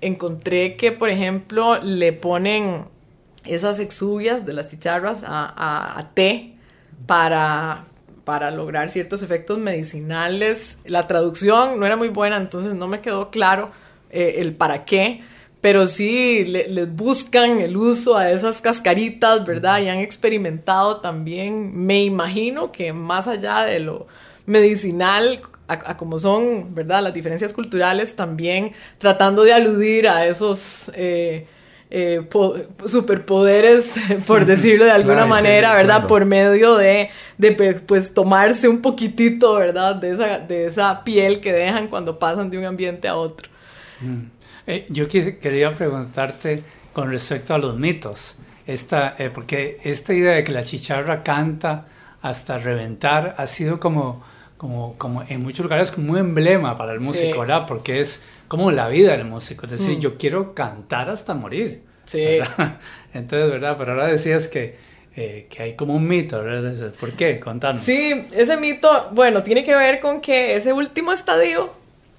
[0.00, 2.84] encontré que, por ejemplo, le ponen
[3.44, 6.54] esas exuvias de las chicharras a, a, té
[7.06, 7.86] para,
[8.24, 10.78] para lograr ciertos efectos medicinales.
[10.84, 13.70] La traducción no era muy buena, entonces no me quedó claro
[14.10, 15.22] eh, el para qué,
[15.60, 19.80] pero sí les le buscan el uso a esas cascaritas, ¿verdad?
[19.80, 24.06] Y han experimentado también, me imagino que más allá de lo
[24.46, 27.02] medicinal, a, a como son, ¿verdad?
[27.02, 30.90] Las diferencias culturales, también tratando de aludir a esos...
[30.94, 31.46] Eh,
[31.88, 32.28] eh,
[32.84, 33.94] superpoderes,
[34.26, 36.06] por decirlo de alguna Ay, manera, sí, ¿verdad?
[36.08, 37.52] Por medio de, de,
[37.86, 39.94] pues, tomarse un poquitito, ¿verdad?
[39.94, 43.48] De esa, de esa piel que dejan cuando pasan de un ambiente a otro.
[44.00, 44.22] Mm.
[44.66, 48.34] Eh, yo quería preguntarte con respecto a los mitos,
[48.66, 51.86] esta, eh, porque esta idea de que la chicharra canta
[52.20, 54.24] hasta reventar ha sido como,
[54.56, 57.38] como, como en muchos lugares como un emblema para el músico, sí.
[57.38, 57.66] ¿verdad?
[57.66, 60.00] Porque es como la vida del músico, es decir, mm.
[60.00, 61.82] yo quiero cantar hasta morir.
[62.04, 62.20] Sí.
[62.20, 62.78] ¿verdad?
[63.14, 63.76] Entonces, ¿verdad?
[63.78, 64.76] Pero ahora decías que,
[65.14, 66.92] eh, que hay como un mito, ¿verdad?
[66.98, 67.40] ¿Por qué?
[67.40, 67.82] Contanos.
[67.82, 71.72] Sí, ese mito, bueno, tiene que ver con que ese último estadio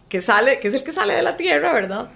[0.09, 2.09] que sale, que es el que sale de la Tierra, ¿verdad?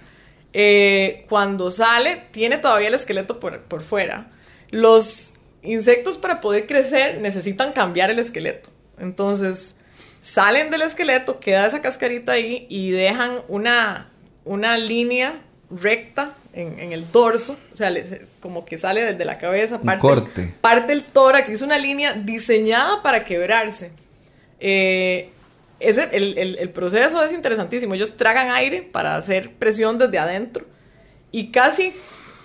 [0.52, 4.30] Eh, cuando sale, tiene todavía el esqueleto por, por fuera.
[4.70, 8.70] Los insectos para poder crecer necesitan cambiar el esqueleto.
[8.98, 9.76] Entonces,
[10.22, 14.08] salen del esqueleto, queda esa cascarita ahí y dejan una,
[14.44, 17.92] una línea recta en, en, el dorso, o sea,
[18.38, 20.54] como que sale desde la cabeza, parte, corte.
[20.60, 23.90] parte el tórax, es una línea diseñada para quebrarse.
[24.60, 25.30] Eh,
[25.80, 30.66] ese, el, el, el, proceso es interesantísimo, ellos tragan aire para hacer presión desde adentro
[31.32, 31.92] y casi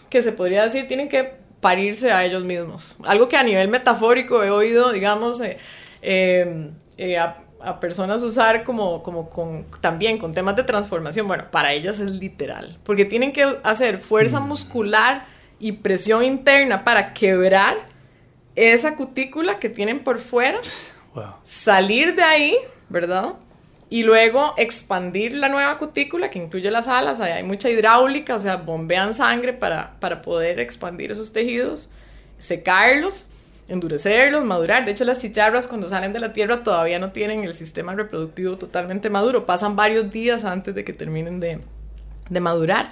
[0.09, 2.97] que se podría decir tienen que parirse a ellos mismos.
[3.03, 5.57] Algo que a nivel metafórico he oído, digamos, eh,
[6.01, 11.27] eh, eh a, a, personas usar como, como con, también con temas de transformación.
[11.27, 14.47] Bueno, para ellas es literal, porque tienen que hacer fuerza mm.
[14.47, 15.25] muscular
[15.59, 17.77] y presión interna para quebrar
[18.55, 20.59] esa cutícula que tienen por fuera,
[21.13, 21.35] wow.
[21.43, 22.57] salir de ahí,
[22.89, 23.33] ¿verdad?
[23.89, 28.39] Y luego expandir la nueva cutícula que incluye las alas, ahí hay mucha hidráulica, o
[28.39, 31.89] sea, bombean sangre para, para poder expandir esos tejidos,
[32.37, 33.29] secarlos
[33.67, 34.85] endurecerlos, madurar.
[34.85, 38.57] De hecho, las chicharras cuando salen de la tierra todavía no tienen el sistema reproductivo
[38.57, 39.45] totalmente maduro.
[39.45, 41.59] Pasan varios días antes de que terminen de,
[42.29, 42.91] de madurar.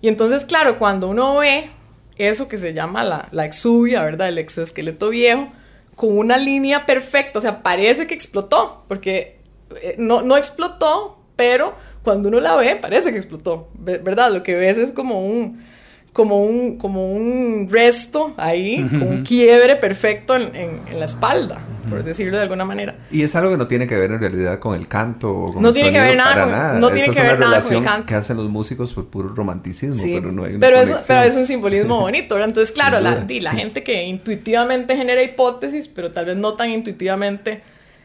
[0.00, 1.70] Y entonces, claro, cuando uno ve
[2.16, 4.28] eso que se llama la, la exuvia, ¿verdad?
[4.28, 5.48] El exoesqueleto viejo,
[5.96, 9.38] con una línea perfecta, o sea, parece que explotó, porque
[9.80, 14.32] eh, no, no explotó, pero cuando uno la ve, parece que explotó, ¿verdad?
[14.32, 15.64] Lo que ves es como un
[16.14, 18.98] como un, como un resto ahí, uh -huh.
[19.00, 21.90] con un quiebre perfecto en, en, en la espalda, uh -huh.
[21.90, 22.94] por decirlo de alguna manera.
[23.10, 25.60] Y es algo que no tiene que ver en realidad con el canto o con
[25.60, 26.78] no el tiene sonido, que ver nada para con, nada.
[26.78, 28.06] No tiene Esa que es una ver nada relación con el canto.
[28.06, 30.78] que hacen los músicos por puro romanticismo, Sí, pero no hay una pero,
[31.22, 32.48] es un simbolismo bonito, ¿verdad?
[32.50, 36.70] Entonces, claro, la, y la gente que intuitivamente genera hipótesis, pero tal vez no tan
[36.70, 37.60] intuitivamente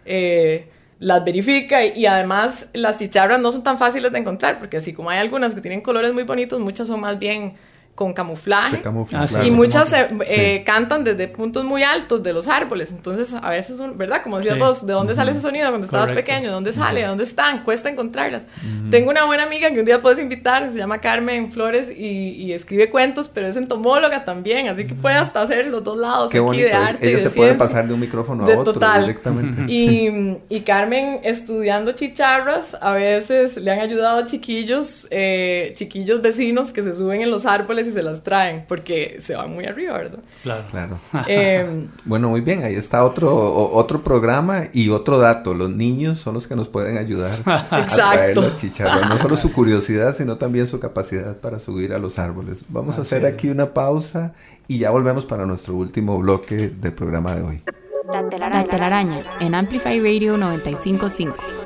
[0.05, 0.67] eh,
[0.99, 4.93] las verifica y, y además las chicharras no son tan fáciles de encontrar, porque así
[4.93, 7.53] como hay algunas que tienen colores muy bonitos, muchas son más bien
[7.99, 8.77] con camuflaje.
[8.77, 9.37] Se camufla, Ah, sí.
[9.43, 10.15] Y muchas eh, Sí.
[10.29, 12.91] eh, cantan desde puntos muy altos de los árboles.
[12.91, 14.21] Entonces, a veces, un- ¿verdad?
[14.23, 14.59] Como decías Sí.
[14.61, 16.25] vos, ¿de dónde sale ese sonido cuando estabas Correcto.
[16.31, 16.47] pequeño?
[16.47, 17.01] ¿De dónde sale?
[17.01, 17.65] ¿De dónde están?
[17.65, 18.47] Cuesta encontrarlas.
[18.89, 22.05] Tengo una buena amiga que un día puedes invitar, se llama Carmen Flores y,
[22.41, 26.31] y escribe cuentos, pero es entomóloga también, así que puede hasta hacer los dos lados
[26.31, 26.67] Qué aquí bonito.
[26.67, 27.05] de arte.
[27.05, 29.01] y Ella de se puede pasar de un micrófono De a otro total.
[29.01, 29.65] directamente.
[29.69, 36.81] Y, y Carmen, estudiando chicharras, a veces le han ayudado chiquillos, eh, chiquillos vecinos que
[36.81, 40.19] se suben en los árboles se las traen, porque se van muy arriba, ¿verdad?
[40.43, 40.65] Claro.
[40.71, 40.97] Claro.
[41.27, 43.35] Eh, Bueno, muy bien, ahí está otro,
[43.73, 45.53] otro programa y otro dato.
[45.53, 49.07] Los niños son los que nos pueden ayudar a traer las chicharras.
[49.09, 52.63] No solo su curiosidad, sino también su capacidad para subir a los árboles.
[52.69, 54.33] Vamos a hacer aquí una pausa
[54.67, 57.63] y ya volvemos para nuestro último bloque del programa de hoy.
[58.07, 58.67] La La telaraña.
[58.69, 61.58] telaraña en Amplify Radio 955.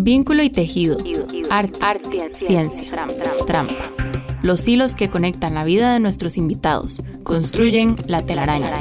[0.00, 0.96] Vínculo y tejido.
[1.50, 1.76] Arte.
[2.30, 2.88] Ciencia.
[2.92, 3.46] Tram, tram.
[3.46, 3.90] Trampa.
[4.42, 8.72] Los hilos que conectan la vida de nuestros invitados construyen la telaraña.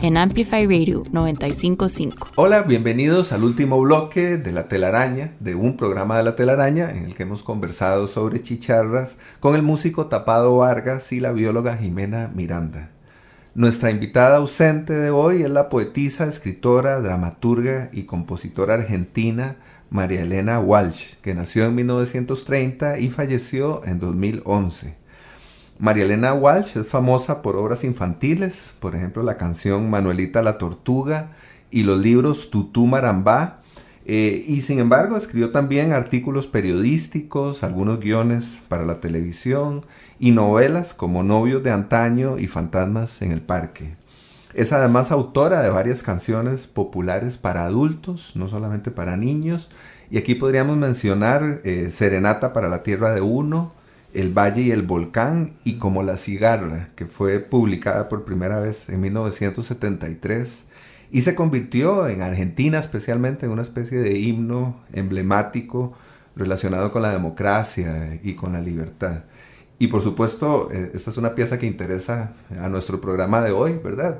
[0.00, 2.32] En Amplify Radio 955.
[2.34, 7.04] Hola, bienvenidos al último bloque de La Telaraña, de un programa de La Telaraña en
[7.04, 12.28] el que hemos conversado sobre chicharras con el músico Tapado Vargas y la bióloga Jimena
[12.34, 12.90] Miranda.
[13.54, 19.58] Nuestra invitada ausente de hoy es la poetisa, escritora, dramaturga y compositora argentina
[19.94, 24.96] María Elena Walsh, que nació en 1930 y falleció en 2011.
[25.78, 31.30] María Elena Walsh es famosa por obras infantiles, por ejemplo la canción Manuelita la Tortuga
[31.70, 33.62] y los libros Tutú Marambá,
[34.04, 39.86] eh, y sin embargo escribió también artículos periodísticos, algunos guiones para la televisión
[40.18, 43.94] y novelas como Novios de Antaño y Fantasmas en el Parque.
[44.54, 49.68] Es además autora de varias canciones populares para adultos, no solamente para niños,
[50.10, 53.72] y aquí podríamos mencionar eh, Serenata para la Tierra de Uno,
[54.12, 58.88] El Valle y el Volcán y Como la Cigarra, que fue publicada por primera vez
[58.88, 60.64] en 1973
[61.10, 65.94] y se convirtió en Argentina especialmente en una especie de himno emblemático
[66.36, 69.24] relacionado con la democracia y con la libertad.
[69.84, 73.78] Y por supuesto, eh, esta es una pieza que interesa a nuestro programa de hoy,
[73.84, 74.18] ¿verdad?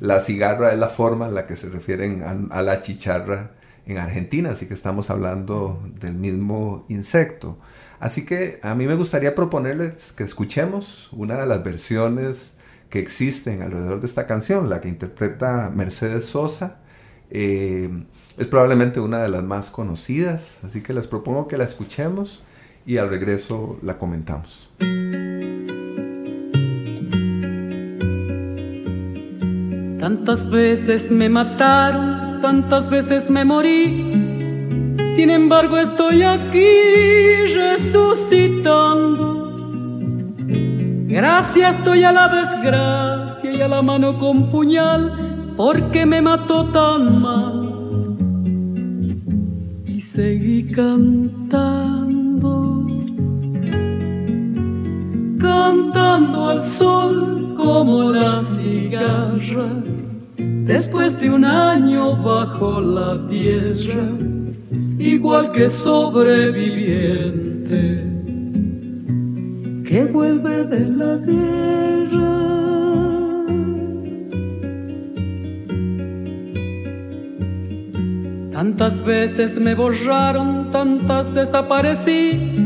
[0.00, 3.52] La cigarra es la forma en la que se refieren a, a la chicharra
[3.86, 7.56] en Argentina, así que estamos hablando del mismo insecto.
[8.00, 12.54] Así que a mí me gustaría proponerles que escuchemos una de las versiones
[12.90, 16.78] que existen alrededor de esta canción, la que interpreta Mercedes Sosa.
[17.30, 17.90] Eh,
[18.36, 22.42] es probablemente una de las más conocidas, así que les propongo que la escuchemos
[22.86, 24.68] y al regreso la comentamos.
[29.98, 34.96] Tantas veces me mataron, tantas veces me morí.
[35.16, 39.36] Sin embargo estoy aquí resucitando.
[41.08, 47.20] Gracias estoy a la desgracia y a la mano con puñal porque me mató tan
[47.22, 48.16] mal.
[49.86, 51.95] Y seguí cantando,
[55.76, 59.82] cantando al sol como la cigarra.
[60.36, 64.08] Después de un año bajo la tierra,
[64.98, 68.02] igual que sobreviviente
[69.84, 72.32] que vuelve de la guerra.
[78.52, 82.65] Tantas veces me borraron, tantas desaparecí.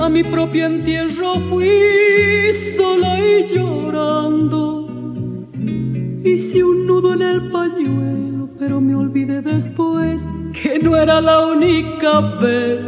[0.00, 4.88] A mi propio entierro fui sola y llorando.
[6.24, 12.20] Hice un nudo en el pañuelo, pero me olvidé después que no era la única
[12.40, 12.82] vez.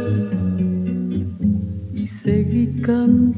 [1.93, 3.35] Y seguí cantando,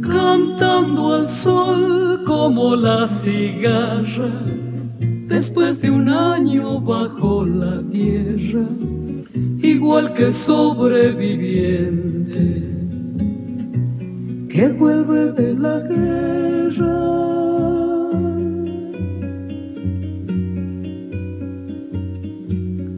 [0.00, 4.30] cantando al sol como la cigarra,
[5.26, 8.68] después de un año bajo la tierra,
[9.64, 12.70] igual que sobreviviente
[14.50, 17.00] que vuelve de la guerra.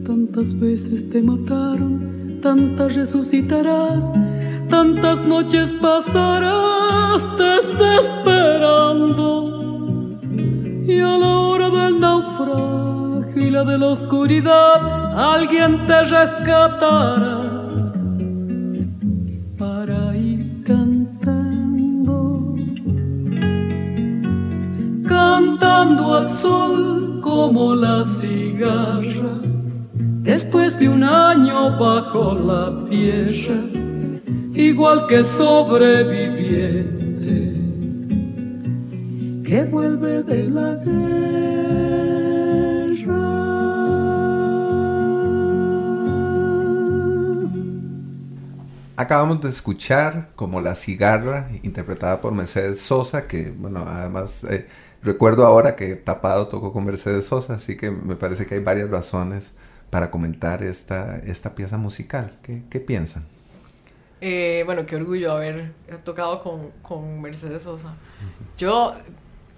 [0.05, 4.11] Tantas veces te mataron, tantas resucitarás,
[4.69, 10.19] tantas noches pasarás desesperando.
[10.85, 12.96] Y a la hora del naufragio
[13.39, 17.41] y la de la oscuridad, alguien te rescatará
[19.57, 22.55] para ir cantando,
[25.07, 29.39] cantando al sol como la cigarra,
[30.21, 33.61] después de un año bajo la tierra,
[34.53, 36.97] igual que sobreviviente
[39.43, 41.86] que vuelve de la guerra.
[48.99, 54.67] Acabamos de escuchar como La Cigarra, interpretada por Mercedes Sosa, que, bueno, además eh,
[55.03, 58.89] recuerdo ahora que Tapado tocó con Mercedes Sosa, así que me parece que hay varias
[58.89, 59.51] razones
[59.91, 62.39] para comentar esta, esta pieza musical.
[62.41, 63.23] ¿Qué, qué piensan?
[64.19, 65.73] Eh, bueno, qué orgullo haber
[66.03, 67.93] tocado con, con Mercedes Sosa.
[68.57, 68.95] Yo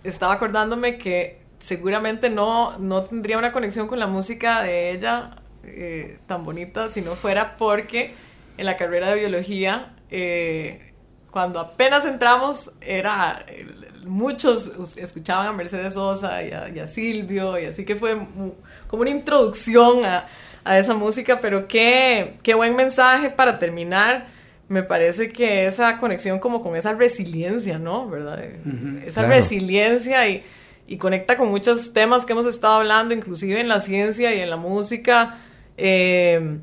[0.03, 6.19] estaba acordándome que seguramente no, no tendría una conexión con la música de ella eh,
[6.25, 8.13] tan bonita si no fuera porque
[8.59, 10.93] en la carrera de biología, eh,
[11.31, 13.45] cuando apenas entramos, era
[14.05, 18.17] muchos escuchaban a Mercedes Sosa y a, y a, Silvio, y así que fue
[18.87, 20.27] como una introducción a,
[20.63, 24.27] a esa música, pero qué, qué buen mensaje para terminar
[24.67, 28.07] me parece que esa conexión como con esa resiliencia, ¿no?
[28.07, 28.39] ¿Verdad?
[29.03, 29.35] esa claro.
[29.35, 30.43] resiliencia y,
[30.85, 34.49] y, conecta con muchos temas que hemos estado hablando, inclusive en la ciencia y en
[34.49, 35.39] la música,
[35.75, 36.59] eh,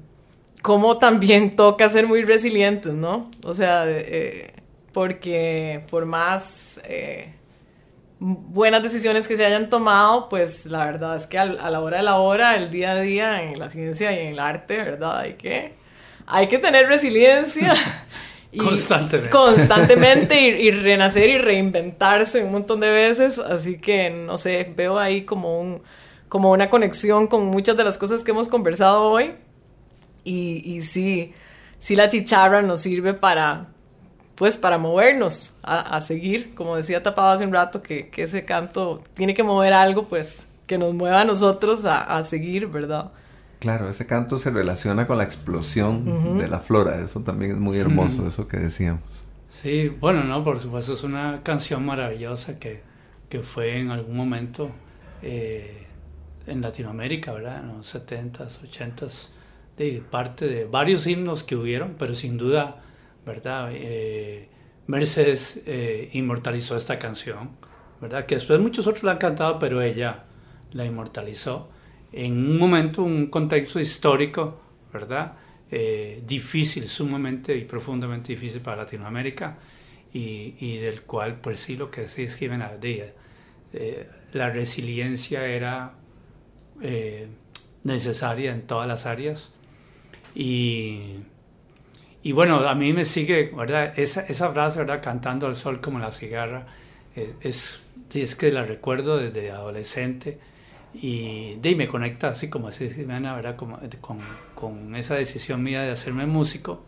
[0.67, 3.31] como también toca ser muy resilientes, ¿no?
[3.45, 4.53] O sea, eh,
[4.91, 7.33] porque por más eh,
[8.19, 11.99] buenas decisiones que se hayan tomado, pues la verdad es que a, a la hora
[11.99, 15.21] de la hora, el día a día, en la ciencia y en el arte, ¿verdad?
[15.21, 15.75] Hay que
[16.27, 17.75] hay que tener resiliencia.
[18.53, 19.31] Y constantemente.
[19.31, 23.39] Constantemente y, y, renacer y reinventarse un montón de veces.
[23.39, 25.83] Así que, no sé, veo ahí como, un,
[26.29, 29.35] como una conexión con muchas de las cosas que hemos conversado hoy.
[30.27, 31.33] Y, y sí,
[31.79, 33.69] sí la chicharra nos sirve para,
[34.35, 36.53] pues, para movernos, a, a seguir.
[36.57, 40.45] Como decía Tapado hace un rato, que, que, ese canto tiene que mover algo, pues,
[40.67, 43.13] que nos mueva a nosotros a, a seguir, ¿verdad?
[43.61, 46.39] Claro, ese canto se relaciona con la explosión uh -huh.
[46.39, 48.29] de la flora, eso también es muy hermoso, uh -huh.
[48.29, 49.03] eso que decíamos.
[49.49, 52.83] Sí, bueno, no, por supuesto es una canción maravillosa que,
[53.29, 54.71] que fue en algún momento
[55.23, 55.87] eh,
[56.49, 57.61] en Latinoamérica, ¿verdad?
[57.61, 59.31] En los 70s, 80s,
[59.77, 62.83] de parte de varios himnos que hubieron, pero sin duda,
[63.25, 63.71] ¿verdad?
[63.73, 64.49] Eh,
[64.87, 67.51] Mercedes eh, inmortalizó esta canción,
[68.01, 68.25] ¿verdad?
[68.27, 70.25] Que después muchos otros la han cantado, pero ella
[70.73, 71.71] la inmortalizó
[72.13, 74.61] en un momento, un contexto histórico,
[74.93, 75.35] ¿verdad?
[75.71, 79.59] Eh, difícil, sumamente y profundamente difícil para Latinoamérica
[80.13, 83.13] y, del cual, pues sí, lo que en la día,
[83.75, 85.95] eh, la resiliencia era
[87.85, 89.53] necesaria en todas las áreas
[90.37, 91.01] y,
[92.23, 93.99] y, bueno, a mí me sigue, ¿verdad?
[93.99, 95.01] Esa, esa frase, ¿verdad?
[95.03, 96.67] Cantando al sol como la cigarra,
[97.41, 97.81] es,
[98.13, 100.39] es que la recuerdo desde adolescente
[100.93, 103.57] y de, me conecta así como así, ¿verdad?
[103.57, 104.19] Como, con,
[104.55, 106.85] con, esa decisión mía de hacerme músico.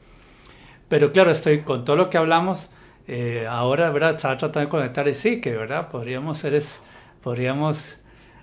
[0.91, 2.71] Pero claro, estoy con todo lo que hablamos,
[3.07, 4.17] eh, ahora, ¿verdad?
[4.17, 5.89] Estaba tratando de conectar y sí, que, ¿verdad?
[5.89, 6.83] Podríamos ser, es,
[7.23, 7.99] podríamos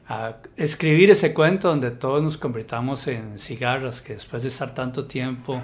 [0.10, 5.06] uh, escribir ese cuento donde todos nos convirtamos en cigarras, que después de estar tanto
[5.06, 5.62] tiempo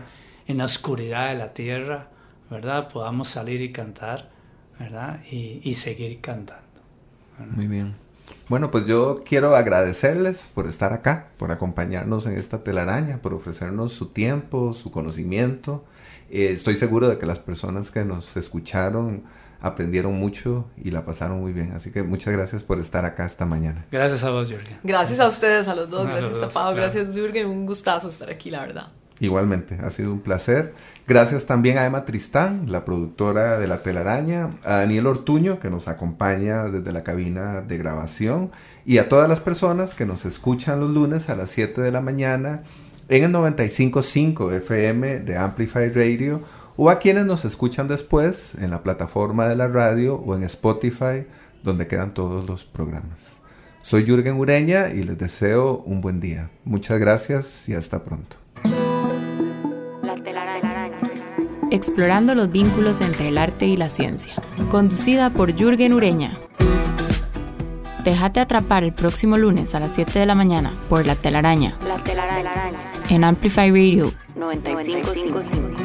[0.47, 2.07] en la oscuridad de la tierra,
[2.49, 2.89] ¿verdad?
[2.89, 4.29] Podamos salir y cantar,
[4.79, 5.21] ¿verdad?
[5.31, 6.61] Y, seguir cantando.
[7.55, 7.95] Muy bien.
[8.49, 13.93] Bueno, pues yo quiero agradecerles por estar acá, por acompañarnos en esta telaraña, por ofrecernos
[13.93, 15.85] su tiempo, su conocimiento.
[16.29, 19.23] Eh, estoy seguro de que las personas que nos escucharon
[19.61, 21.73] aprendieron mucho y la pasaron muy bien.
[21.73, 23.85] Así que muchas gracias por estar acá esta mañana.
[23.91, 24.77] Gracias a vos, Jürgen.
[24.83, 26.07] Gracias a ustedes, a los dos.
[26.07, 26.73] A gracias, los dos, Tapado.
[26.73, 26.91] claro.
[26.91, 27.45] Gracias, Jürgen.
[27.45, 28.87] Un gustazo estar aquí, la verdad.
[29.21, 30.73] Igualmente, ha sido un placer.
[31.07, 35.87] Gracias también a Emma Tristán, la productora de La Telaraña, a Daniel Ortuño, que nos
[35.87, 38.51] acompaña desde la cabina de grabación,
[38.83, 42.01] y a todas las personas que nos escuchan los lunes a las 7 de la
[42.01, 42.63] mañana
[43.09, 46.41] en el 95.5 FM de Amplify Radio,
[46.83, 51.27] o a quienes nos escuchan después en la plataforma de la radio o en Spotify,
[51.61, 53.37] donde quedan todos los programas.
[53.83, 56.49] Soy Jürgen Ureña y les deseo un buen día.
[56.65, 58.37] Muchas gracias y hasta pronto.
[61.69, 64.33] Explorando los vínculos entre el arte y la ciencia.
[64.71, 66.33] Conducida por Jürgen Ureña.
[68.03, 71.77] Déjate atrapar el próximo lunes a las 7 de la mañana por La Telaraña.
[71.87, 72.51] La telaraña.
[73.11, 74.11] En Amplify Radio.
[74.35, 75.80] 95.5.